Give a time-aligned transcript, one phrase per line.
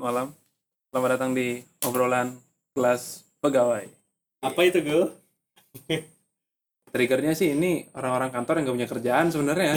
[0.00, 0.28] selamat malam.
[0.88, 2.28] Selamat datang di obrolan
[2.72, 3.84] kelas pegawai.
[4.40, 5.12] Apa itu gue?
[6.96, 9.76] Triggernya sih ini orang-orang kantor yang gak punya kerjaan sebenarnya.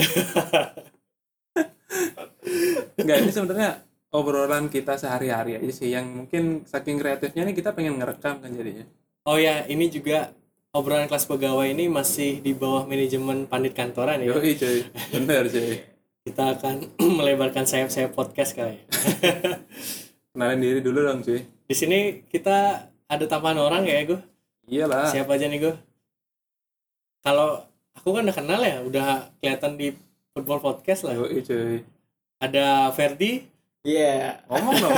[3.04, 3.84] Enggak, ini sebenarnya
[4.16, 8.88] obrolan kita sehari-hari aja sih yang mungkin saking kreatifnya nih kita pengen ngerekam kan jadinya.
[9.28, 10.32] Oh ya, ini juga
[10.72, 14.32] obrolan kelas pegawai ini masih di bawah manajemen pandit kantoran ya.
[14.32, 15.84] Yoi cuy, bener cuy.
[16.24, 18.80] Kita akan melebarkan sayap-sayap podcast kali.
[20.34, 21.46] Kenalin diri dulu dong cuy.
[21.46, 24.18] Di sini kita ada tambahan orang ya gue.
[24.66, 25.06] Iyalah.
[25.06, 25.74] Siapa aja nih gue?
[27.22, 27.62] Kalau
[27.94, 29.94] aku kan udah kenal ya, udah kelihatan di
[30.34, 31.14] football podcast lah.
[31.14, 31.86] Yoi cuy.
[32.42, 33.46] Ada Ferdi.
[33.86, 34.42] Iya.
[34.50, 34.94] Ngomong dong.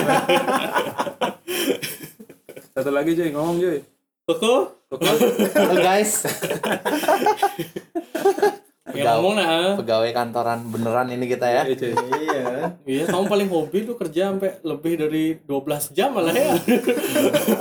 [2.73, 3.85] Satu lagi cuy, ngomong cuy.
[4.25, 4.73] Koko.
[4.89, 5.11] Koko.
[5.53, 6.25] Halo guys,
[8.87, 9.75] Yang ngomong nah.
[9.75, 11.63] pegawai kantoran beneran ini kita ya.
[11.67, 11.91] Cuy.
[11.91, 12.45] Iya.
[12.83, 16.55] Iya, kamu paling hobi tuh kerja sampai lebih dari 12 jam malah ya.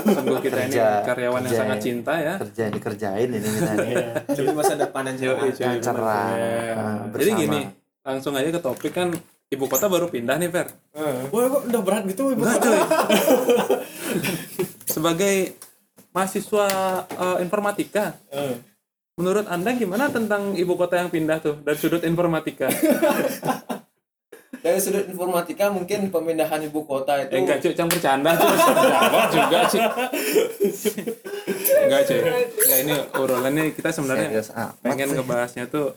[0.05, 1.81] Sungguh kita ini Kerja- karyawan yang kerja sangat ya.
[1.81, 2.33] cinta ya.
[2.37, 3.89] Kerja dikerjain ini kita nih.
[3.89, 4.09] Iya.
[4.31, 5.41] demi masa depan yang cerah.
[5.49, 6.27] Yang cerah.
[6.31, 6.75] Iya.
[7.11, 7.61] Jadi gini,
[7.99, 9.09] langsung aja ke topik kan
[9.47, 10.67] ibu kota baru pindah nih Fer.
[10.93, 12.45] Wah, kok udah berat gitu ibu.
[12.45, 12.79] Cuy.
[14.85, 15.57] Sebagai
[16.11, 16.67] mahasiswa
[17.09, 18.55] eh, informatika, Eh.
[19.16, 22.67] Menurut anda gimana tentang ibu kota yang pindah tuh dari sudut informatika?
[24.58, 28.49] Dari sudut informatika mungkin pemindahan ibu kota itu Eh, enggak cuy, jangan bercanda cuy.
[29.30, 29.81] Juga cuy.
[31.77, 32.17] Enggak cuy.
[32.17, 35.16] Enggak ini obrolannya kita sebenarnya Serius amat pengen sih.
[35.16, 35.93] ngebahasnya tuh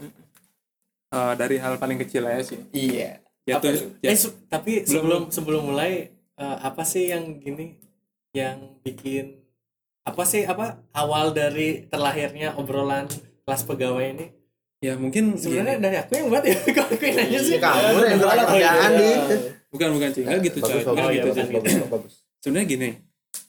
[1.08, 2.60] eh, dari hal paling kecil aja sih.
[2.70, 3.24] iya.
[3.42, 7.80] Yaitu, Eh, ya, se- tapi sebelum sebelum mulai eh, apa sih yang gini
[8.30, 9.37] yang bikin
[10.08, 13.04] apa sih apa awal dari terlahirnya obrolan
[13.44, 14.26] kelas pegawai ini?
[14.78, 15.84] ya mungkin Sebenarnya gini.
[15.84, 16.54] dari aku yang buat ya.
[16.78, 17.58] Kok aku yang nanya sih?
[17.58, 19.16] Kamu yang kurang kerjaan nih.
[19.68, 20.80] bukan bukan cuy, enggak gitu coy.
[20.80, 22.10] Enggak bagus, gitu bagus, cuy.
[22.40, 22.90] sebenarnya gini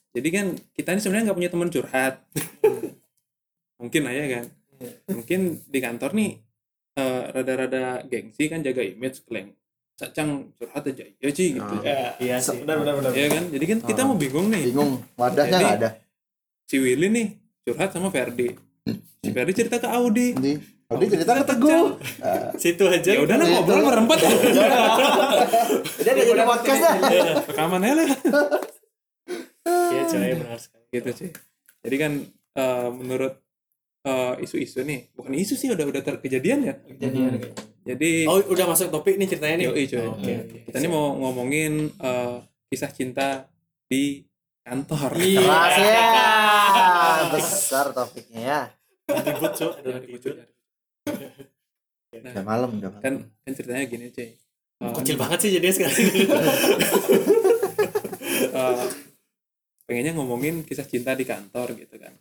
[0.10, 2.14] jadi kan kita ini sebenarnya nggak punya teman curhat
[3.82, 4.46] mungkin aja kan
[5.08, 6.32] mungkin di kantor nih
[6.96, 9.54] eh, rada-rada gengsi kan jaga image klaim
[9.96, 11.84] cacang curhat aja iya sih gitu Ah.
[11.84, 12.64] Ya, iya sih.
[12.64, 13.12] Benar benar benar.
[13.12, 15.90] ya kan jadi kan kita mau bingung nih Bingung, wadahnya nggak ada.
[16.70, 17.28] Si Willy nih
[17.64, 18.54] curhat sama Ferdi
[19.20, 20.54] si Ferdi cerita ke Audi Di,
[20.88, 21.98] Audi cerita ke Teguh.
[22.20, 23.10] Ah, Situ aja.
[23.12, 24.30] ya udah lah ngobrol berempat ya
[26.00, 26.96] Dia ada jadi podcast dah.
[27.44, 28.10] rekaman aja lah
[29.70, 30.86] Iya, coy, benar sekali.
[30.90, 31.30] gitu sih
[31.80, 32.12] jadi kan
[32.56, 33.34] eh, menurut
[34.02, 37.38] eh, isu-isu nih bukan isu sih udah udah terkejadian ya Kejadian
[37.80, 39.66] jadi Oh, udah masuk topik nih ceritanya nih.
[39.68, 39.86] Yoi.
[39.98, 40.58] Oh, Oke, oke.
[40.64, 42.38] kita ini mau ngomongin eh,
[42.68, 43.50] kisah cinta
[43.84, 44.22] di
[44.62, 45.18] kantor.
[45.18, 45.42] Iya.
[45.42, 45.74] Keras
[47.34, 48.62] Besar topiknya ya.
[49.10, 49.72] Ribut, Cuk.
[49.82, 50.34] Ada ribut.
[52.10, 53.02] Udah malam, udah malam.
[53.02, 53.14] Kan
[53.46, 54.38] kan ceritanya gini, cuy.
[54.80, 55.98] Eh, Kecil banget sih jadinya sekarang.
[58.60, 58.86] eh,
[59.84, 62.16] pengennya ngomongin kisah cinta di kantor gitu kan.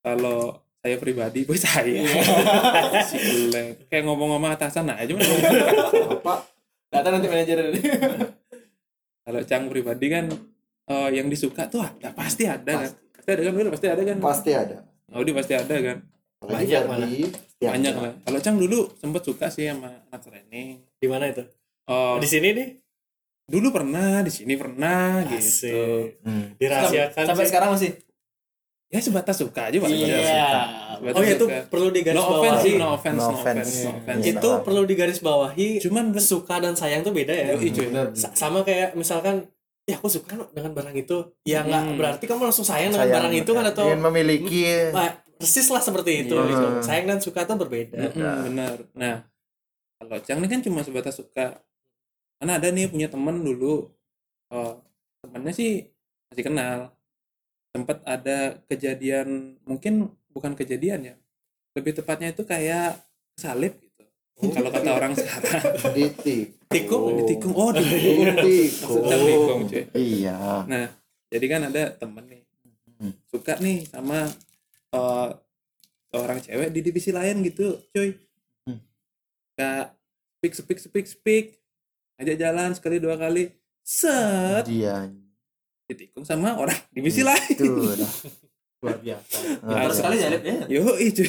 [0.00, 2.04] Kalau saya pribadi, boy saya.
[3.10, 3.90] gile.
[3.90, 5.34] Kayak ngomong-ngomong atasan aja mana.
[6.16, 6.34] Apa?
[6.90, 7.80] Data nanti manajer ini.
[9.20, 10.26] Kalau Cang pribadi kan
[10.88, 12.90] eh, yang disuka tuh ada, pasti ada kan.
[13.30, 13.68] Pasti ada kan, Wil?
[13.70, 14.16] pasti ada kan.
[14.18, 14.76] Pasti ada.
[15.10, 15.98] Audi pasti ada kan.
[16.40, 18.12] Apalagi Banyak Ferdi, setiap Banyak lah.
[18.22, 20.68] Kalau Cang dulu sempet suka sih sama anak training.
[20.96, 21.44] Di mana itu?
[21.84, 22.68] Oh, Di sini nih.
[23.44, 25.42] dulu pernah, di sini pernah gitu.
[25.42, 26.22] Asik.
[26.22, 26.54] Hmm.
[26.56, 27.24] Dirahasiakan.
[27.26, 27.50] Sampai sih.
[27.50, 27.90] sekarang masih.
[28.86, 29.86] Ya sebatas suka aja Pak.
[29.86, 30.18] Iya.
[30.98, 31.58] Sebatas Oh ya itu suka.
[31.66, 32.78] perlu digaris No offense sih, bawahi.
[32.78, 33.60] no offense, No no offense.
[33.62, 34.22] offense, no offense.
[34.22, 34.32] Iya.
[34.34, 35.68] Itu perlu digaris bawahi.
[35.78, 37.54] Cuman Suka dan sayang tuh beda ya.
[37.54, 38.06] Benar.
[38.14, 39.46] Sa- sama kayak misalkan
[39.90, 41.96] ya aku suka loh dengan barang itu ya nggak Hmm.
[41.98, 45.80] berarti kamu langsung sayang dengan Sayang, barang itu kan atau ingin memiliki Nah, persis lah
[45.80, 46.66] seperti itu Iya, gitu.
[46.80, 48.76] sayang dan suka tuh berbeda Mm-mm, benar.
[48.94, 49.16] Nah,
[49.96, 51.58] kalau Cang ini kan cuma sebatas suka.
[52.36, 53.88] Karena ada nih punya temen dulu,
[54.48, 54.72] oh,
[55.20, 55.88] temennya sih
[56.28, 56.78] masih kenal.
[57.70, 61.14] Sempat ada kejadian, mungkin bukan kejadian ya.
[61.76, 62.96] Lebih tepatnya itu kayak
[63.36, 64.04] salib gitu.
[64.56, 65.62] Kalau kata orang sekarang,
[65.92, 66.59] ditik.
[66.70, 67.52] Tikung ditikung.
[67.52, 68.30] Oh, ditikung.
[68.38, 68.94] Tikung.
[69.04, 69.84] Sedang tikung, cuy.
[69.92, 70.38] Iya.
[70.64, 70.86] Nah,
[71.26, 72.42] jadi kan ada temen nih
[73.00, 73.16] Hmm.
[73.32, 74.28] suka nih sama
[74.92, 75.28] eh,
[76.12, 78.12] seorang cewek di divisi lain gitu, cuy.
[78.68, 78.76] Hmm.
[79.56, 79.96] Kak,
[80.36, 81.46] speak, speak, speak, speak.
[82.20, 83.48] Ajak jalan sekali dua kali,
[83.80, 85.08] set Dia.
[85.88, 87.56] ditikung sama orang divisi lain.
[88.80, 88.88] Itu.
[88.88, 89.36] Luar biasa.
[89.60, 90.56] Terus sekali nyalip ya.
[90.72, 91.28] Yo, cuy.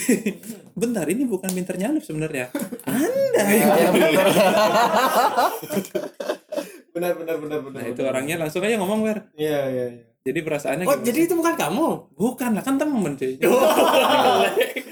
[0.71, 2.48] Bentar, ini bukan pinter nyalip sebenarnya.
[2.88, 4.27] Anda Iya, yang bener.
[6.91, 10.39] Benar benar benar benar nah itu orangnya langsung aja ngomong wer iya iya iya jadi
[10.39, 11.88] perasaannya Oh, gimana jadi itu bukan kamu?
[12.13, 13.33] bukan lah kan temen cuy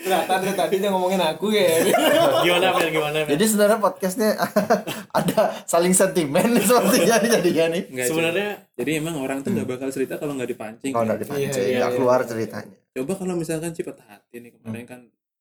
[0.09, 1.85] nah tadi tadi dia ngomongin aku ya
[2.45, 2.89] gimana Fer?
[2.89, 3.37] Gimana Fer?
[3.37, 4.29] Jadi sebenarnya podcastnya
[5.19, 7.83] ada saling sentimen sepertinya nih jadinya nih.
[7.85, 8.07] Enggak.
[8.09, 11.25] Sebenarnya jadi emang orang tuh nggak bakal cerita kalau nggak dipancing Kalau nggak cuy.
[11.27, 11.97] dipancing, Iya, iya, nggak iya.
[11.99, 12.77] keluar ceritanya.
[12.89, 14.99] coba kalau misalkan patah hati nih kemarin kan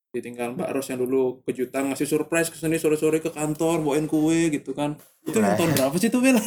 [0.08, 4.48] ditinggal Mbak Ros yang dulu kejutan ngasih surprise ke sini sore-sore ke kantor bawain kue
[4.48, 4.96] gitu kan.
[5.20, 5.52] Itu Nah.
[5.52, 6.40] nonton berapa sih tuh lah,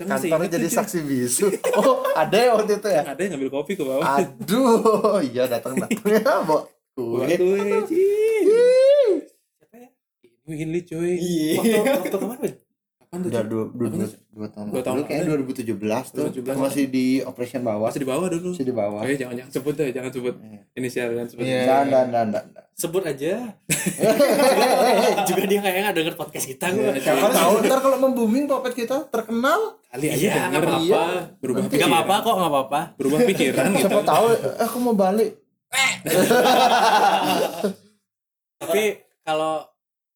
[0.00, 1.52] Kan kantornya jadi saksi bisu.
[1.76, 3.02] Oh, ada ya waktu itu ya?
[3.04, 4.04] ada yang ngambil kopi ke bawah.
[4.16, 6.00] Aduh, iya datang datang.
[6.12, 7.24] Ya, buat Kue.
[7.24, 9.88] kue siapa ya?
[10.48, 11.12] ini cuy.
[11.16, 11.56] Iya.
[11.60, 12.52] Waktu waktu kemarin
[13.12, 15.42] Udah dua, dua, dua, dua tahun Dua tahun lalu, kayaknya lalu.
[15.52, 15.68] 2017
[16.08, 16.58] tuh 2017.
[16.58, 19.74] masih di operation bawah masih di bawah dulu masih di bawah Oke, jangan jangan sebut
[19.74, 20.58] deh, jangan sebut Iya.
[20.74, 21.42] inisial jangan sebut.
[21.44, 21.62] Iya.
[21.62, 23.52] dan dan dan dan Sebut aja.
[25.28, 26.88] Juga dia kayaknya nggak denger podcast kita gue.
[26.88, 31.02] Iya, siapa tahu ntar kalau membuming popet kita terkenal Kali aja Iya, nggak apa-apa.
[31.36, 31.92] berubah Nggak pikiran.
[31.92, 32.80] apa-apa kok, nggak apa-apa.
[32.96, 33.80] Berubah pikiran gitu.
[33.84, 35.30] siapa tahu eh, aku mau balik
[38.58, 38.82] Tapi
[39.22, 39.62] kalau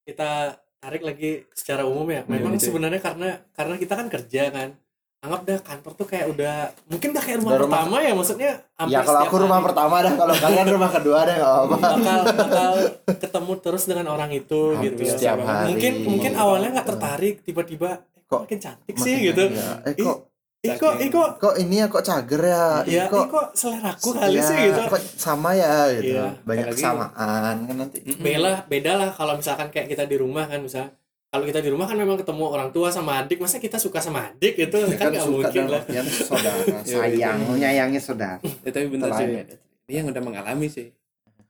[0.02, 2.66] kita tarik lagi secara umum ya, memang gitu ya.
[2.68, 4.70] sebenarnya karena karena kita kan kerja kan.
[5.16, 6.54] Anggap dah kantor tuh kayak udah
[6.86, 8.52] mungkin udah kayak rumah Udah rumah- pertama ya maksudnya.
[8.84, 12.18] ya kalau aku rumah hari pertama dah kalau kalian rumah kedua deh nggak apa-apa bakal
[12.36, 12.72] bakal
[13.08, 15.02] ketemu terus dengan orang itu Hampir gitu.
[15.08, 15.66] setiap hari.
[15.68, 19.42] Mungkin mungkin awalnya nggak tertarik, tiba-tiba eh, kok makin cantik Makin sih gitu.
[19.48, 19.68] iya.
[19.82, 20.16] eh kok
[20.66, 24.10] Ih kok, ih kok, kok ini ya kok cager ya Ih, ya, ih kok seleraku
[24.12, 24.80] kali ya, sih gitu.
[24.84, 26.26] kok sama ya gitu Iya.
[26.42, 30.90] banyak kesamaan kan nanti beda beda lah kalau misalkan kayak kita di rumah kan misal
[31.26, 34.26] kalau kita di rumah kan memang ketemu orang tua sama adik masa kita suka sama
[34.26, 39.18] adik gitu kan kan nggak mungkin lah saudara sayang menyayangi saudara Ya, tapi bentar Itu
[39.18, 39.26] cuy.
[39.34, 39.46] lain.
[39.86, 40.90] Ini yang udah mengalami sih.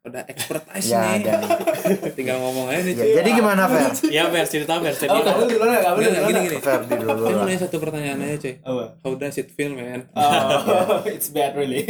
[0.06, 1.34] Udah expertise ya nih.
[2.18, 3.12] Tinggal ngomong aja nih ya, cuy.
[3.16, 6.56] jadi gimana Fer ya ver cerita oh cerita kamu duluan ya kamu duluan gini gini.
[6.60, 8.54] Ferdi dulu mau lah nanya satu pertanyaan aja cuy.
[8.60, 10.06] apa How does it feel man?
[10.12, 11.82] oh it's bad really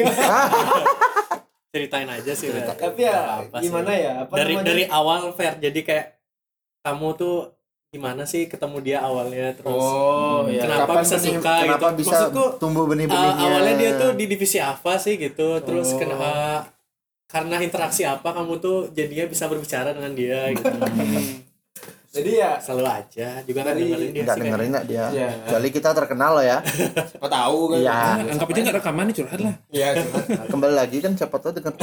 [1.69, 2.65] ceritain aja sih Ver.
[2.71, 3.69] tapi ya Apa sih.
[3.69, 4.67] gimana ya apa dari namanya?
[4.67, 6.07] dari awal ver jadi kayak
[6.83, 7.37] kamu tuh
[7.87, 11.99] gimana sih ketemu dia awalnya terus oh ya Kenapa Kapan bisa benih- suka kenapa gitu?
[11.99, 15.99] bisa Maksudku, tumbuh Uh, benih-benihnya awalnya dia tuh di divisi apa sih gitu terus Oh.
[15.99, 16.31] kenapa
[17.27, 21.43] karena interaksi apa kamu tuh jadinya bisa berbicara dengan dia gitu Hmm.
[22.15, 25.29] jadi ya selalu aja juga kan Dari- dengerin dia nggak sih dengerin nggak dia Iya.
[25.39, 27.93] kecuali kita terkenal loh ya siapa tahu kan Iya.
[27.93, 29.55] Nah, anggap aja nggak rekaman nih curhat lah.
[29.69, 31.75] Iya, cuma Nah, kembali lagi kan siapa tahu dengan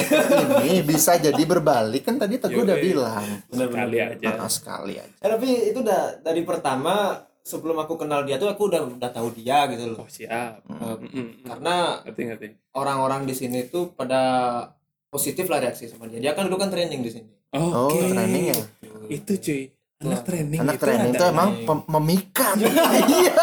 [0.60, 3.86] ini bisa jadi berbalik kan tadi Teguh udah bilang benar-benar.
[3.86, 4.28] Kali aja.
[4.36, 6.94] Ah, sekali aja Eh, tapi itu udah dari pertama
[7.40, 10.02] sebelum aku kenal dia tuh aku udah udah tahu dia gitu loh.
[10.02, 10.66] Oh siap.
[10.66, 11.46] Eh, Mm-mm.
[11.46, 12.48] karena Ngerti ngerti.
[12.74, 14.22] orang-orang di sini tuh pada
[15.14, 16.18] positif lah reaksi sama dia.
[16.20, 17.30] Dia kan dulu kan training di sini.
[17.54, 18.02] oh Oke.
[18.08, 18.58] training ya?
[19.08, 19.70] Itu cuy.
[20.02, 22.56] Anak training anak itu training itu emang pem- memikat.
[22.60, 23.36] Iya.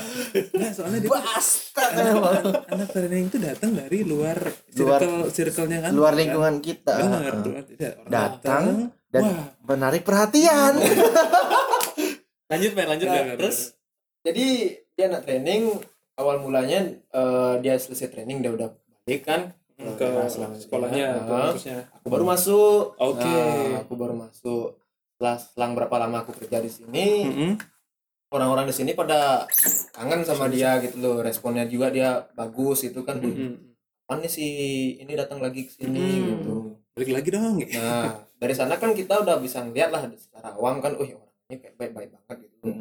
[0.54, 2.34] Nggak, soalnya dia bastard emang.
[2.64, 4.38] anak training itu datang dari luar
[4.72, 5.92] Luar- circle circle-nya kan?
[5.92, 6.94] luar lingkungan kita.
[6.96, 7.36] Benar Ah.
[7.36, 8.64] luar- tidak, orang Datang
[9.06, 9.44] dan wah.
[9.66, 10.72] menarik perhatian.
[12.46, 13.74] Lanjut Mer lanjut Mer bener, terus?
[14.22, 14.46] Jadi
[14.88, 15.82] dia anak training
[16.14, 18.70] awal mulanya eh, dia selesai training dia udah
[19.02, 19.52] balik kan.
[19.76, 22.82] Ke Nah, sekolahnya ke kampusnya aku baru masuk.
[22.96, 23.28] Oke.
[23.28, 24.80] Nah, aku baru masuk.
[25.16, 27.52] Setelah selang berapa lama aku kerja di sini, Mm-mm.
[28.32, 29.44] orang-orang di sini pada
[29.92, 31.20] kangen sama dia gitu loh.
[31.20, 33.20] Responnya juga dia bagus itu kan.
[33.20, 34.46] Kapan nih si
[34.96, 36.26] ini datang lagi ke sini Hmm.
[36.38, 36.54] gitu.
[36.96, 40.96] balik lagi dong Nah, dari sana kan kita udah bisa ngeliat lah secara awam kan,
[40.96, 42.72] oh orangnya kayak baik-baik banget gitu.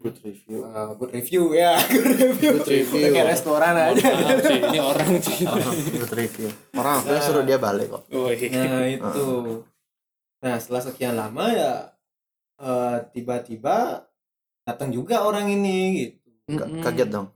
[0.00, 2.50] Good review Uh, good review ya, good review.
[2.56, 3.12] Good review.
[3.12, 4.00] Kayak restoran aja.
[4.00, 5.44] maaf sih ini orang sih
[6.00, 8.36] good review orang aku suruh dia balik kok Woi.
[8.48, 9.26] Nah itu.
[10.40, 11.72] Nah setelah sekian lama ya
[12.56, 14.08] eh, tiba-tiba
[14.62, 16.16] datang juga orang ini gitu.
[16.50, 16.80] Mm-mm.
[16.80, 17.28] kaget dong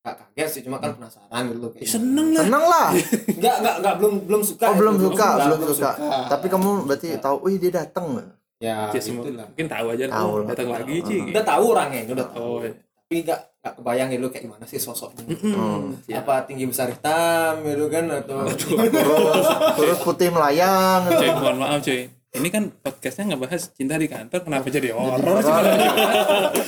[0.00, 1.70] Gak kaget sih, cuma kan penasaran gitu loh.
[1.74, 2.88] Ya, seneng lah seneng lah
[3.26, 4.64] Enggak, enggak, enggak belum belum suka.
[4.70, 5.04] oh belum itu.
[5.10, 5.90] suka belum suka
[6.30, 8.14] tapi kamu berarti tahu wih dia datang
[8.56, 9.46] ya Ya, itulah.
[9.46, 10.30] mungkin tahu aja Tahu.
[10.38, 10.46] lah.
[10.48, 12.40] datang lagi Ci Udah tahu orangnya, udah tahu.
[12.40, 12.58] oh
[13.06, 15.22] Tapi enggak enggak kebayang gitu kayak gimana sih sosoknya.
[15.28, 15.94] Hmm.
[16.08, 19.46] Apa tinggi besar hitam gitu kan atau terus
[19.76, 24.68] terus putih melayang cuy mohon maaf cuy ini kan podcastnya ngebahas cinta di kantor kenapa
[24.68, 25.52] jadi horor sih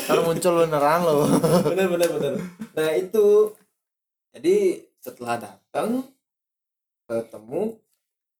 [0.06, 1.28] ntar muncul beneran loh
[1.62, 2.32] bener bener bener.
[2.72, 3.52] Nah itu.
[4.28, 4.56] Jadi
[4.96, 6.04] setelah datang
[7.04, 7.74] ketemu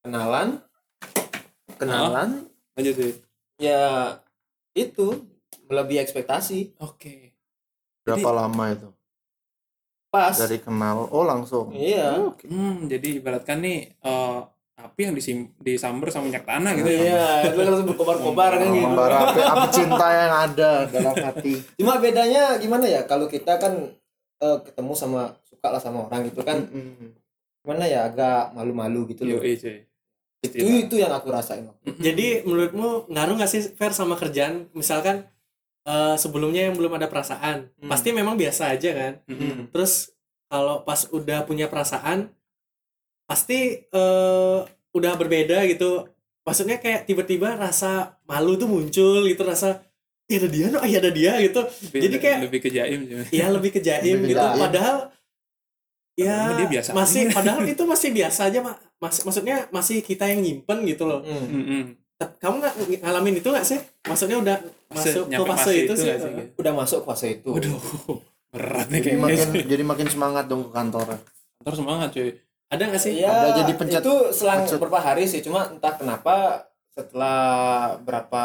[0.01, 0.61] kenalan
[1.77, 2.47] kenalan.
[2.75, 3.13] Lanjut sih
[3.59, 4.17] ya
[4.73, 5.27] itu
[5.69, 6.79] melebihi ekspektasi.
[6.81, 7.35] Oke.
[8.07, 8.89] Berapa lama itu?
[10.09, 10.33] Pas.
[10.33, 11.75] Dari kenal oh langsung?
[11.75, 12.33] Iya.
[12.49, 14.39] Hmm jadi ibaratkan nih eh,
[14.79, 17.03] api yang disim disamber sama minyak tanah gitu ya?
[17.03, 18.87] Iya, itu langsung berkobar-kobar kan gitu.
[18.87, 21.53] Membara api, api cinta yang ada dalam hati.
[21.77, 23.05] cuma bedanya gimana ya?
[23.05, 23.93] Kalau kita kan
[24.41, 26.65] eh, ketemu sama suka lah sama orang gitu kan.
[26.65, 27.13] Mm-mm.
[27.67, 28.09] gimana ya?
[28.09, 29.43] Agak malu-malu gitu loh.
[29.43, 29.85] Yoi,
[30.41, 30.55] cuy.
[30.55, 31.67] itu itu yang aku rasain
[31.99, 34.71] Jadi menurutmu ngaruh nggak sih fair sama kerjaan?
[34.73, 35.27] Misalkan
[35.85, 37.89] eh, sebelumnya yang belum ada perasaan, Hmm.
[37.89, 39.13] pasti memang biasa aja kan.
[39.25, 39.73] Mm-mm.
[39.73, 40.13] Terus
[40.47, 42.29] kalau pas udah punya perasaan,
[43.25, 44.59] pasti eh,
[44.91, 46.07] udah berbeda gitu.
[46.45, 49.85] Maksudnya kayak tiba-tiba rasa malu tuh muncul gitu, rasa
[50.25, 51.61] ya ada dia, no, ya ada dia gitu.
[51.61, 53.25] Lebih- Jadi kayak- lebih ke jaim cuy.
[53.33, 54.41] Ya lebih ke jaim Lebih ke gitu.
[54.41, 54.61] jaim.
[54.61, 54.97] Padahal
[56.19, 57.35] ya dia biasa masih aja.
[57.39, 61.47] padahal itu masih biasa aja mak mas, maksudnya masih kita yang nyimpen gitu loh Hmm.
[61.49, 61.83] Mm-mm.
[62.19, 64.57] kamu nggak ngalamin itu nggak sih maksudnya udah
[64.91, 66.29] masuk ke fase itu, sih nggak gitu?
[66.59, 67.79] udah masuk fase itu Waduh,
[68.51, 69.23] berat nih Jadi kayaknya.
[69.23, 71.07] makin jadi makin semangat dong ke kantor.
[71.57, 72.31] Kantor semangat cuy.
[72.69, 74.77] ada nggak sih ya Ada jadi pencet- itu selang pencet.
[74.77, 77.39] beberapa hari sih cuma entah kenapa setelah
[77.99, 78.43] berapa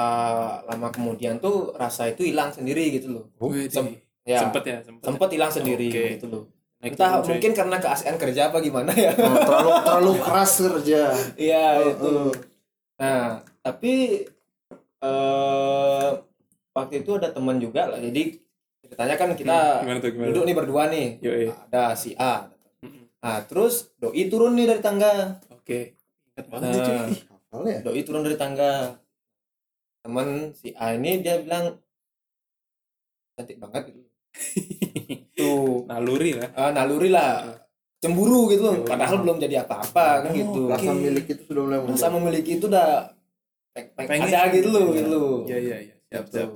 [0.63, 4.77] lama kemudian tuh rasa itu hilang sendiri gitu loh Wih, sem- di- ya sempet ya,
[4.80, 5.03] sempet.
[5.03, 6.03] sempet hilang sendiri Oke.
[6.13, 6.44] gitu loh
[6.84, 7.30] entah cuy.
[7.32, 11.02] mungkin karena keasian kerja apa gimana ya Oh, terlalu terlalu keras kerja.
[11.36, 12.32] iya Oh, itu oh.
[12.96, 13.22] nah
[13.60, 13.94] tapi
[15.00, 16.10] eh
[16.72, 18.36] waktu itu ada teman juga lah jadi
[18.82, 20.28] ceritanya kan kita Hmm, gimana tuh gimana?
[20.30, 21.48] duduk nih berdua nih Yoi.
[21.50, 23.08] ada si A Mm-mm.
[23.18, 25.96] nah terus doi turun nih dari tangga Oke.
[26.34, 26.98] Ingat banget nih, cuy.
[27.54, 27.80] nah ya?
[27.82, 29.00] doi turun dari tangga
[30.02, 31.80] teman si A ini dia bilang
[33.34, 34.02] cantik banget gitu
[35.40, 36.50] tuh Naluri lah.
[36.54, 37.62] ah, naluri lah
[37.98, 38.86] cemburu gitu Cemburu.
[38.86, 42.66] padahal belum jadi apa-apa kan Oh, gitu Rasa milik itu sudah mulai rasa memiliki itu
[42.68, 42.90] udah
[43.72, 44.28] peng- peng- Pengen.
[44.28, 44.96] ada gitu loh Iya.
[44.96, 45.36] gitu loh.
[45.46, 45.96] Iya iya iya.
[46.06, 46.36] Siap Gitu.
[46.36, 46.50] siap.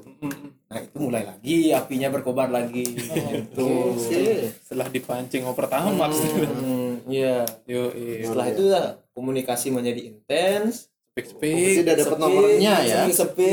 [0.67, 4.51] Nah itu mulai lagi apinya berkobar lagi gitu Oke.
[4.59, 6.45] Setelah dipancing tahun maksudnya.
[6.45, 7.89] Hmm, iya Yo,
[8.21, 11.81] setelah itu ya komunikasi menjadi intens speak Berarti speak.
[11.81, 12.99] udah dapat nomornya ya.
[13.07, 13.49] sepi sepi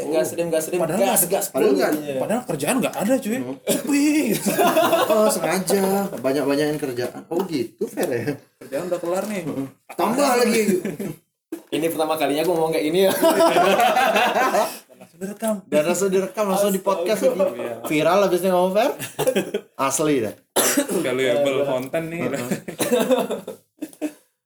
[0.00, 0.10] Oh.
[0.10, 2.14] gas sedem gas sedem Padahal gas nggak- gas padahal nggak- Iya.
[2.16, 3.38] Padahal kerjaan nggak ada cuy.
[3.66, 4.04] Sepi.
[5.12, 5.82] Oh, sengaja
[6.14, 7.20] banyak-banyakin kerjaan.
[7.26, 8.32] Oh, gitu fair ya.
[8.58, 9.42] kerjaan udah kelar nih.
[9.90, 10.62] Tambah lagi.
[11.74, 13.12] ini pertama kalinya gue ngomong kayak ini ya
[14.94, 15.54] Langsung direkam.
[15.66, 17.60] Dan langsung direkam langsung di podcast lagi.
[17.86, 18.90] Viral habisnya ngomong fair.
[19.74, 20.34] Asli dah.
[20.96, 22.20] Valuable content nih.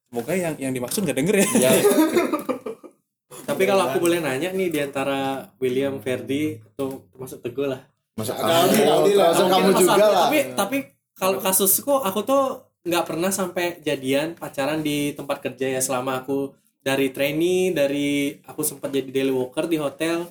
[0.07, 1.47] Semoga yang yang dimaksud nggak denger ya.
[1.67, 1.71] ya
[3.47, 7.81] tapi kalau aku boleh nanya nih di antara William Ferdi atau termasuk Teguh lah
[8.17, 9.29] Masuk Kali, kali lah.
[9.29, 10.21] Masuk kamu juga lah.
[10.25, 10.77] tapi tapi
[11.13, 12.43] kalau kasusku aku tuh
[12.81, 18.63] nggak pernah sampai jadian pacaran di tempat kerja ya selama aku dari trainee dari aku
[18.63, 20.29] sempat jadi daily worker di hotel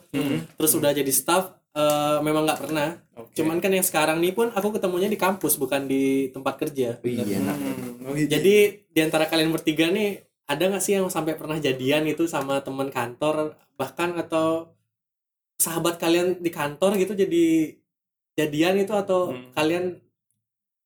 [0.56, 3.36] terus udah jadi staff eh, memang nggak pernah Oke.
[3.36, 7.22] cuman kan yang sekarang nih pun aku ketemunya di kampus bukan di tempat kerja Iya,
[7.36, 7.56] enak.
[7.56, 8.28] Hmm, oh gitu.
[8.30, 8.54] jadi
[8.86, 12.88] di antara kalian bertiga nih ada nggak sih yang sampai pernah jadian itu sama teman
[12.88, 14.72] kantor bahkan atau
[15.56, 17.76] sahabat kalian di kantor gitu jadi
[18.34, 19.52] jadian itu atau Hmm.
[19.52, 19.84] kalian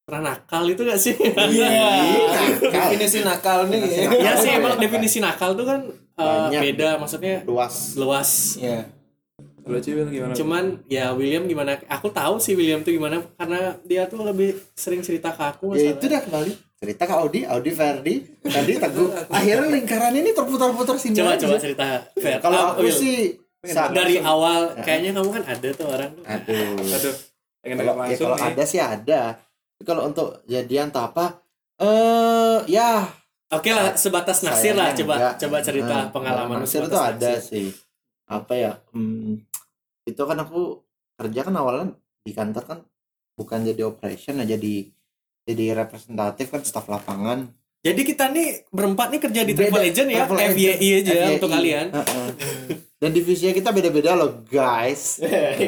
[0.00, 1.14] pernah nakal itu gak sih?
[1.14, 1.70] Iya.
[2.74, 5.80] definisi nakal nih ya sih emang definisi nakal tuh kan
[6.16, 7.94] uh, beda maksudnya Luas.
[7.94, 8.58] luas.
[8.58, 8.90] ya
[9.72, 10.32] Kalau gimana?
[10.32, 11.78] Cuman ya William gimana?
[11.88, 15.92] Aku tahu sih William tuh gimana karena dia tuh lebih sering cerita ke aku Ya
[15.92, 16.52] itu dah kembali.
[16.76, 19.08] Cerita ke Audi, Audi Ferdi, Ferdi Teguh.
[19.36, 21.44] Akhirnya lingkaran ini terputar-putar sini Coba aja.
[21.44, 21.86] coba cerita.
[22.14, 22.40] Fer.
[22.40, 22.92] Kalau Ah, aku Will.
[22.92, 23.16] sih
[23.92, 26.24] dari awal kayaknya kamu kan ada tuh orang tuh.
[26.24, 26.80] Aduh.
[26.80, 27.14] Aduh.
[27.60, 28.46] Kalau ya, langsung kalau nih.
[28.48, 29.22] ada sih ada.
[29.36, 31.24] Tapi Kalau untuk jadian atau apa
[31.78, 33.04] eh ya
[33.50, 35.34] Oke lah sebatas naksir lah coba enggak.
[35.36, 37.42] coba cerita Nah, pengalaman Naksir itu ada naksir.
[37.42, 37.68] sih.
[38.30, 38.72] Apa ya?
[38.94, 39.42] Hmm,
[40.06, 40.86] itu kan aku
[41.18, 42.78] kerja kan awalnya di kantor kan
[43.34, 44.86] bukan jadi operation ya jadi
[45.44, 47.50] jadi representatif kan staf lapangan.
[47.80, 51.12] Jadi kita nih berempat nih kerja di Beda, Travel Agent ya, travel FYI agent, aja
[51.16, 51.34] FYI.
[51.40, 51.86] untuk kalian.
[51.90, 52.28] Heeh.
[53.00, 55.16] Dan divisinya kita beda-beda loh, guys.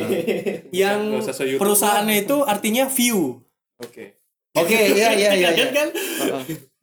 [0.84, 3.40] Yang Nggak usah se-YouTube perusahaannya itu artinya view.
[3.80, 4.20] Oke.
[4.52, 5.50] Oke, iya iya iya.
[5.56, 5.72] Kan iya.
[5.72, 5.88] kan?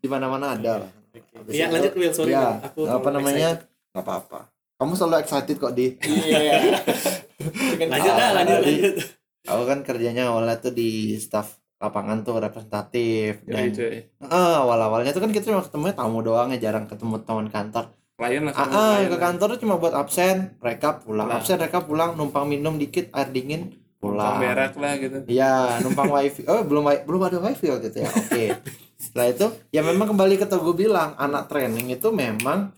[0.01, 0.91] Di mana-mana ada lah.
[1.13, 2.33] Habis Iya itu- lanjut Will, sorry.
[2.33, 2.57] ya.
[2.65, 3.49] Aku apa namanya?
[3.93, 4.49] Gak apa-apa.
[4.79, 5.91] Kamu selalu excited kok di.
[6.01, 6.79] iya
[7.83, 8.73] Lanjut dah, lanjut, Tadi.
[8.73, 8.95] lanjut.
[9.43, 13.95] Aku kan kerjanya awalnya tuh di staf lapangan tuh representatif Jadi dan cuy.
[14.21, 17.91] eh, awal-awalnya tuh kan kita cuma ketemu tamu doang ya jarang ketemu teman kantor.
[18.15, 19.19] Klien lah Ah, ke lah.
[19.21, 21.27] kantor tuh cuma buat absen, mereka pulang.
[21.27, 21.39] Pulang.
[21.39, 24.35] Absen mereka pulang, numpang minum dikit air dingin, Numpang pulang.
[24.37, 25.17] berak lah gitu.
[25.25, 26.43] Iya, numpang wifi.
[26.45, 28.11] Oh, belum wi- belum ada wifi waktu itu ya.
[28.11, 28.45] Oke.
[28.99, 32.75] Setelah itu, ya memang kembali ke gue bilang, anak training itu memang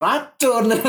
[0.00, 0.66] racun.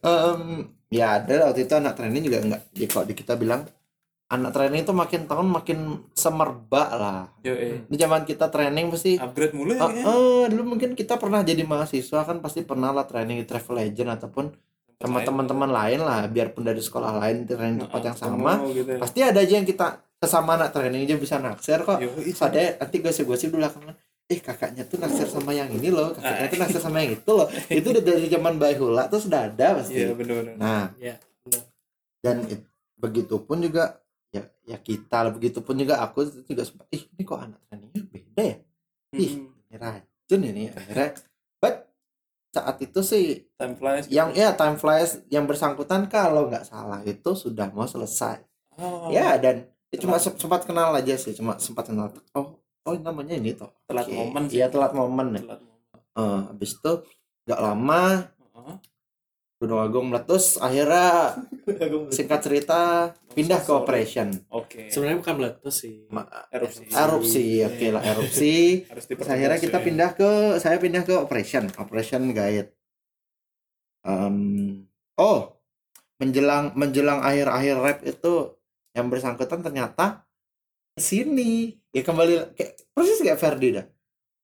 [0.00, 0.42] Em,
[0.88, 2.62] ya ada waktu itu anak training juga enggak.
[2.72, 3.68] Jadi kalau di kita bilang
[4.30, 5.78] anak training itu makin tahun makin
[6.14, 7.82] semerbak lah Yo, eh.
[7.90, 10.06] di zaman kita training pasti upgrade mulu ya kayaknya.
[10.06, 14.10] ah, dulu mungkin kita pernah jadi mahasiswa kan pasti pernah lah training di Travel Legend
[14.14, 14.54] ataupun
[15.02, 19.00] sama teman-teman lain lah biarpun dari sekolah lain training tempat yang sama gitu ya.
[19.02, 22.96] pasti ada aja yang kita sesama anak training aja bisa naksir kok Yo, ada nanti
[23.02, 23.98] gosip-gosip dulu belakangan
[24.30, 26.48] eh kakaknya tuh naksir sama yang ini loh kakaknya Ah.
[26.48, 29.98] tuh naksir sama yang itu loh itu udah dari zaman Baihula tuh sudah ada pasti
[29.98, 30.54] Iya benar-benar.
[30.54, 31.62] nah ya benar
[32.20, 37.22] dan it- begitupun juga ya ya kita lah begitupun juga aku juga sempat ih ini
[37.22, 38.56] kok anak trainingnya beda ya
[39.12, 39.50] ih Hmm.
[39.64, 41.08] ini racun ini akhirnya
[41.58, 41.90] but
[42.48, 44.06] saat itu sih Time flies.
[44.06, 49.34] yang ya time flies yang bersangkutan kalau nggak salah itu sudah mau selesai Oh, ya
[49.36, 53.52] dan ya cuma se- sempat kenal aja sih cuma sempat kenal oh oh namanya ini
[53.52, 54.14] toh Telat Oke.
[54.14, 54.56] momen sih.
[54.56, 55.98] iya telat momen ya Telat momen.
[56.12, 56.92] Eh, habis itu
[57.44, 58.02] nggak lama
[58.50, 58.76] Heeh.
[59.56, 61.36] Gunung Agung meletus akhirnya
[62.16, 62.80] singkat cerita
[63.30, 64.88] pindah ke operation Oke.
[64.88, 66.88] sebenarnya bukan meletus sih Ma- Erupsi.
[66.88, 68.54] erupsi oke lah erupsi
[68.90, 69.84] Harus Terus akhirnya kita ya.
[69.84, 72.72] pindah ke saya pindah ke operation operation guide
[74.00, 74.36] Em,
[75.14, 75.60] oh
[76.16, 78.56] menjelang menjelang akhir-akhir rap itu
[78.90, 80.24] yang bersangkutan ternyata
[81.00, 81.74] sini.
[81.90, 83.86] Ya kembali kayak persis kayak Ferdi dah.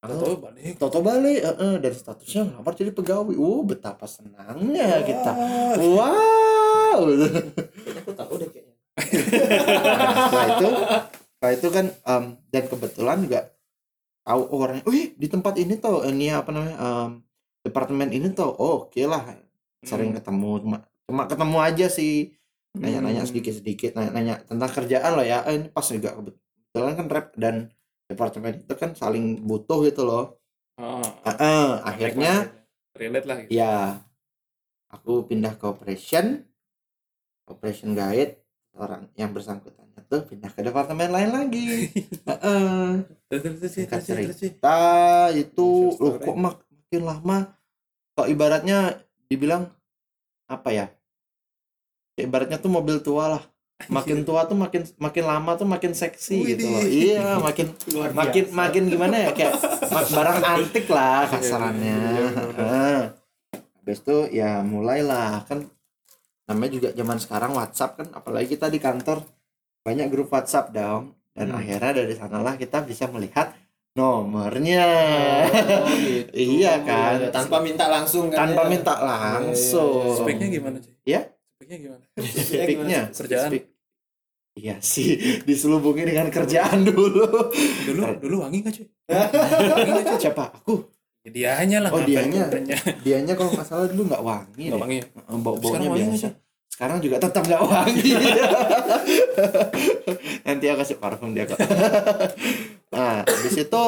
[0.07, 0.79] Tahu balik.
[0.79, 3.35] Toto balik eh, eh, dari statusnya ngelamar jadi pegawai.
[3.35, 5.33] Uh betapa senangnya kita.
[5.95, 6.15] Wah.
[6.95, 7.01] wow.
[8.05, 8.75] Aku tahu deh kayaknya.
[8.97, 10.69] Nah, setelah itu
[11.37, 13.41] setelah itu kan em, dan kebetulan juga
[14.25, 17.11] tahu oh, orangnya wih di tempat ini tuh ini apa namanya em,
[17.61, 19.37] departemen ini tuh oh oke lah
[19.85, 20.19] sering Hmm.
[20.23, 22.15] ketemu cuma cuma ketemu aja sih.
[22.77, 23.31] Nanya-nanya Hmm.
[23.33, 25.43] sedikit-sedikit nanya-nanya tentang kerjaan loh ya.
[25.49, 26.46] Eh, ini pas juga kebetulan
[26.85, 27.71] kan rep dan
[28.07, 30.39] departemen itu kan saling butuh gitu loh.
[30.77, 32.53] Oh, Ah, ah, akhirnya
[32.93, 33.51] relate lah gitu.
[33.57, 34.05] ya
[34.93, 36.45] aku pindah ke operation.
[37.47, 38.43] Operation guide
[38.77, 41.89] orang yang bersangkutannya tuh pindah ke departemen lain lagi.
[43.73, 44.03] Singkat
[44.37, 44.79] kita
[45.33, 46.27] itu loh story.
[46.27, 47.37] kok mak- makin lama
[48.15, 48.79] kok ibaratnya
[49.27, 49.71] dibilang
[50.47, 50.71] apa
[52.17, 53.43] Ya, ibaratnya tuh mobil tua lah
[53.87, 58.45] makin tua tuh makin makin lama tuh makin seksi gitu loh iya makin luar makin
[58.45, 58.57] biasa.
[58.57, 59.55] makin gimana ya kayak
[60.09, 63.01] barang antik lah kasarannya Iya, iya, iya, Heeh.
[63.77, 65.69] habis itu ya mulailah kan
[66.45, 69.23] namanya juga zaman sekarang WhatsApp kan apalagi kita di kantor
[69.83, 71.61] banyak grup WhatsApp dong dan Hmm.
[71.61, 73.53] akhirnya dari sanalah kita bisa melihat
[73.93, 74.89] nomornya
[75.47, 76.33] Oh, gitu.
[76.33, 77.29] Iya kan?
[77.29, 78.69] tanpa minta langsung kan tanpa ya?
[78.69, 80.93] minta langsung Speknya gimana sih?
[81.05, 81.29] Ya?
[81.67, 82.05] Speknya gimana?
[82.47, 83.51] Speknya Kerjaan.
[84.55, 87.27] iya sih diselubungi dengan kerjaan dulu
[87.83, 88.87] Dulu dulu wangi nggak cuy?
[89.11, 90.19] wangi nggak cuy?
[90.23, 90.87] siapa aku
[91.27, 91.91] Ya, dianya lah.
[91.91, 92.47] Oh, dianya.
[92.47, 92.79] kerennya.
[93.05, 94.97] dianya kalau nggak salah dulu nggak wangi Nggak wangi.
[95.03, 95.07] ya?
[95.37, 96.33] bau baunya biasa sih?
[96.71, 98.13] sekarang juga tetap nggak wangi
[100.43, 101.59] nanti aku kasih parfum dia kok
[102.89, 103.85] nah habis itu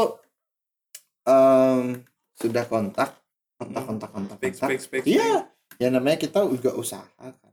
[1.23, 2.03] em,
[2.35, 3.15] sudah kontak
[3.55, 5.05] kontak kontak kontak kontak spek.
[5.05, 7.48] iya ya namanya kita juga usaha kan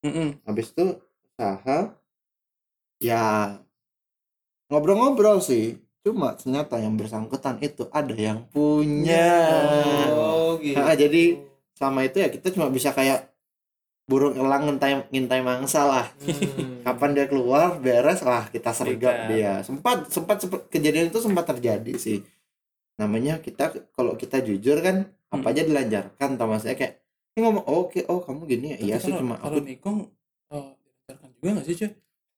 [0.00, 0.40] Mm-mm.
[0.48, 0.96] habis itu
[1.36, 1.92] usaha
[3.00, 3.24] ya
[4.70, 5.78] ngobrol-ngobrol sih.
[6.00, 9.28] Cuma ternyata yang bersangkutan itu ada yang punya.
[10.08, 11.36] Oh gitu Nah, jadi
[11.76, 13.28] selama itu ya kita cuma bisa kayak
[14.08, 16.06] burung elang ngintai ngintai mangsa lah.
[16.24, 16.80] Hmm.
[16.80, 19.60] kapan dia keluar beres lah kita sergap dia.
[19.60, 20.40] Sempat sempat
[20.72, 22.24] kejadian itu sempat terjadi sih.
[22.96, 25.50] Namanya kita kalau kita jujur kan apa Hmm.
[25.52, 26.94] aja dilancarkan tau maksudnya kayak
[27.34, 29.98] ini ngomong oke oh kamu gini ya iya sih cuma kalau aku nikung
[30.50, 31.90] oh, dilancarkan juga nggak sih cuy?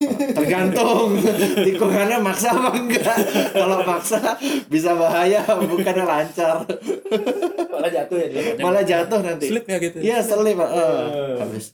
[0.37, 1.15] tergantung
[1.67, 3.17] tikungannya maksa apa enggak
[3.55, 4.19] kalau maksa
[4.67, 6.67] bisa bahaya bukannya lancar
[7.73, 9.97] malah jatuh ya dia malah jatuh nanti Slip ya gitu.
[10.03, 10.71] Iya selip Pak.
[10.75, 11.37] Eh, Eh.
[11.39, 11.67] habis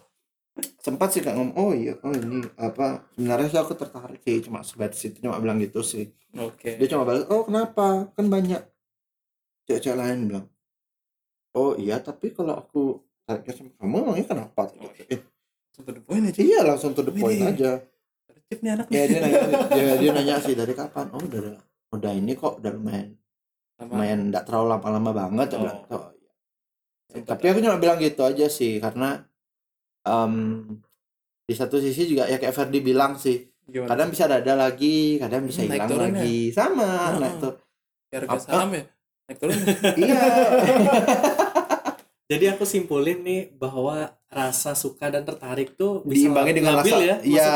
[0.83, 4.61] sempat sih kak ngomong oh iya oh ini apa sebenarnya sih aku tertarik sih cuma
[4.66, 6.76] sebatas itu cuma bilang gitu sih Oke.
[6.76, 8.61] dia cuma balas oh kenapa kan banyak
[9.70, 10.46] cewek-cewek lain bilang
[11.54, 15.20] oh iya tapi kalau aku tariknya sama kamu emangnya kenapa Oh, eh,
[15.70, 16.40] Langsung to the point aja.
[16.40, 17.52] iya langsung to the point Widih.
[17.52, 17.70] aja
[18.48, 19.40] Cip nih anak ya dia nanya
[19.76, 21.60] dia, dia nanya sih dari kapan oh udah
[21.90, 23.12] udah ini kok udah lumayan
[23.74, 25.60] Sama- lumayan enggak terlalu lama-lama banget Oh.
[25.60, 26.04] bilang oh,
[27.12, 27.20] iya.
[27.22, 29.20] tapi aku cuma bilang gitu aja sih karena
[30.02, 30.34] em,
[31.44, 33.92] di satu sisi juga ya kayak Ferdi bilang sih Gimana?
[33.92, 36.08] kadang bisa ada lagi kadang bisa Hmm, hilang turun ya?
[36.10, 37.18] lagi sama Oh.
[37.18, 37.54] naik tuh
[38.08, 38.82] Harga saham ya?
[39.28, 39.56] Naik turun.
[39.94, 40.20] iya
[42.28, 47.08] Jadi aku simpulin nih bahwa rasa suka dan tertarik tuh bisa diimbangi dengan labil rasa
[47.08, 47.16] ya.
[47.24, 47.50] iya Iya,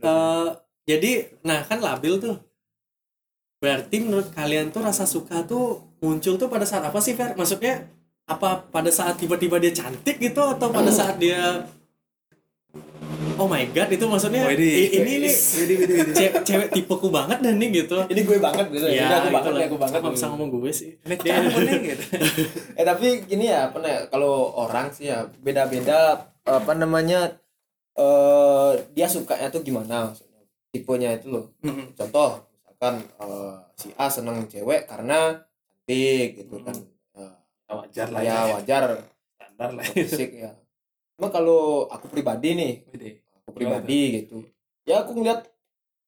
[0.00, 0.48] eh,
[0.88, 1.12] jadi
[1.44, 2.40] nah kan labil tuh.
[3.60, 7.36] Berarti menurut kalian tuh rasa suka tuh muncul tuh pada saat apa sih Fer?
[7.36, 7.84] Maksudnya
[8.24, 11.68] apa pada saat tiba-tiba dia cantik gitu atau pada saat dia
[13.36, 15.34] oh my god itu maksudnya i- ini nih
[16.10, 17.96] ce- cewek tipeku banget dan nih gitu.
[18.04, 18.86] Ini gue banget gitu.
[18.86, 20.00] Ya ini aku banget ini aku banget.
[20.04, 20.90] Bisa ngomong gue sih.
[21.00, 22.04] Ini nih gitu.
[22.78, 27.38] eh tapi gini ya apa ya kalau orang sih ya beda-beda apa namanya
[27.94, 30.10] eh dia sukanya tuh gimana?
[30.10, 31.54] Maksudnya tipenya itu loh.
[31.62, 31.94] Mm-mm.
[31.94, 35.42] contoh misalkan eh, si A seneng cewek karena
[35.86, 36.74] cantik gitu kan.
[37.14, 37.32] Eh,
[37.70, 38.54] Wajar lah ya ya.
[38.58, 38.82] wajar.
[39.34, 39.84] Standar lah.
[39.86, 40.50] fisik ya.
[41.14, 42.72] Cuma kalau aku pribadi nih.
[43.54, 44.42] Aku pribadi gitu
[44.82, 45.46] ya aku ngeliat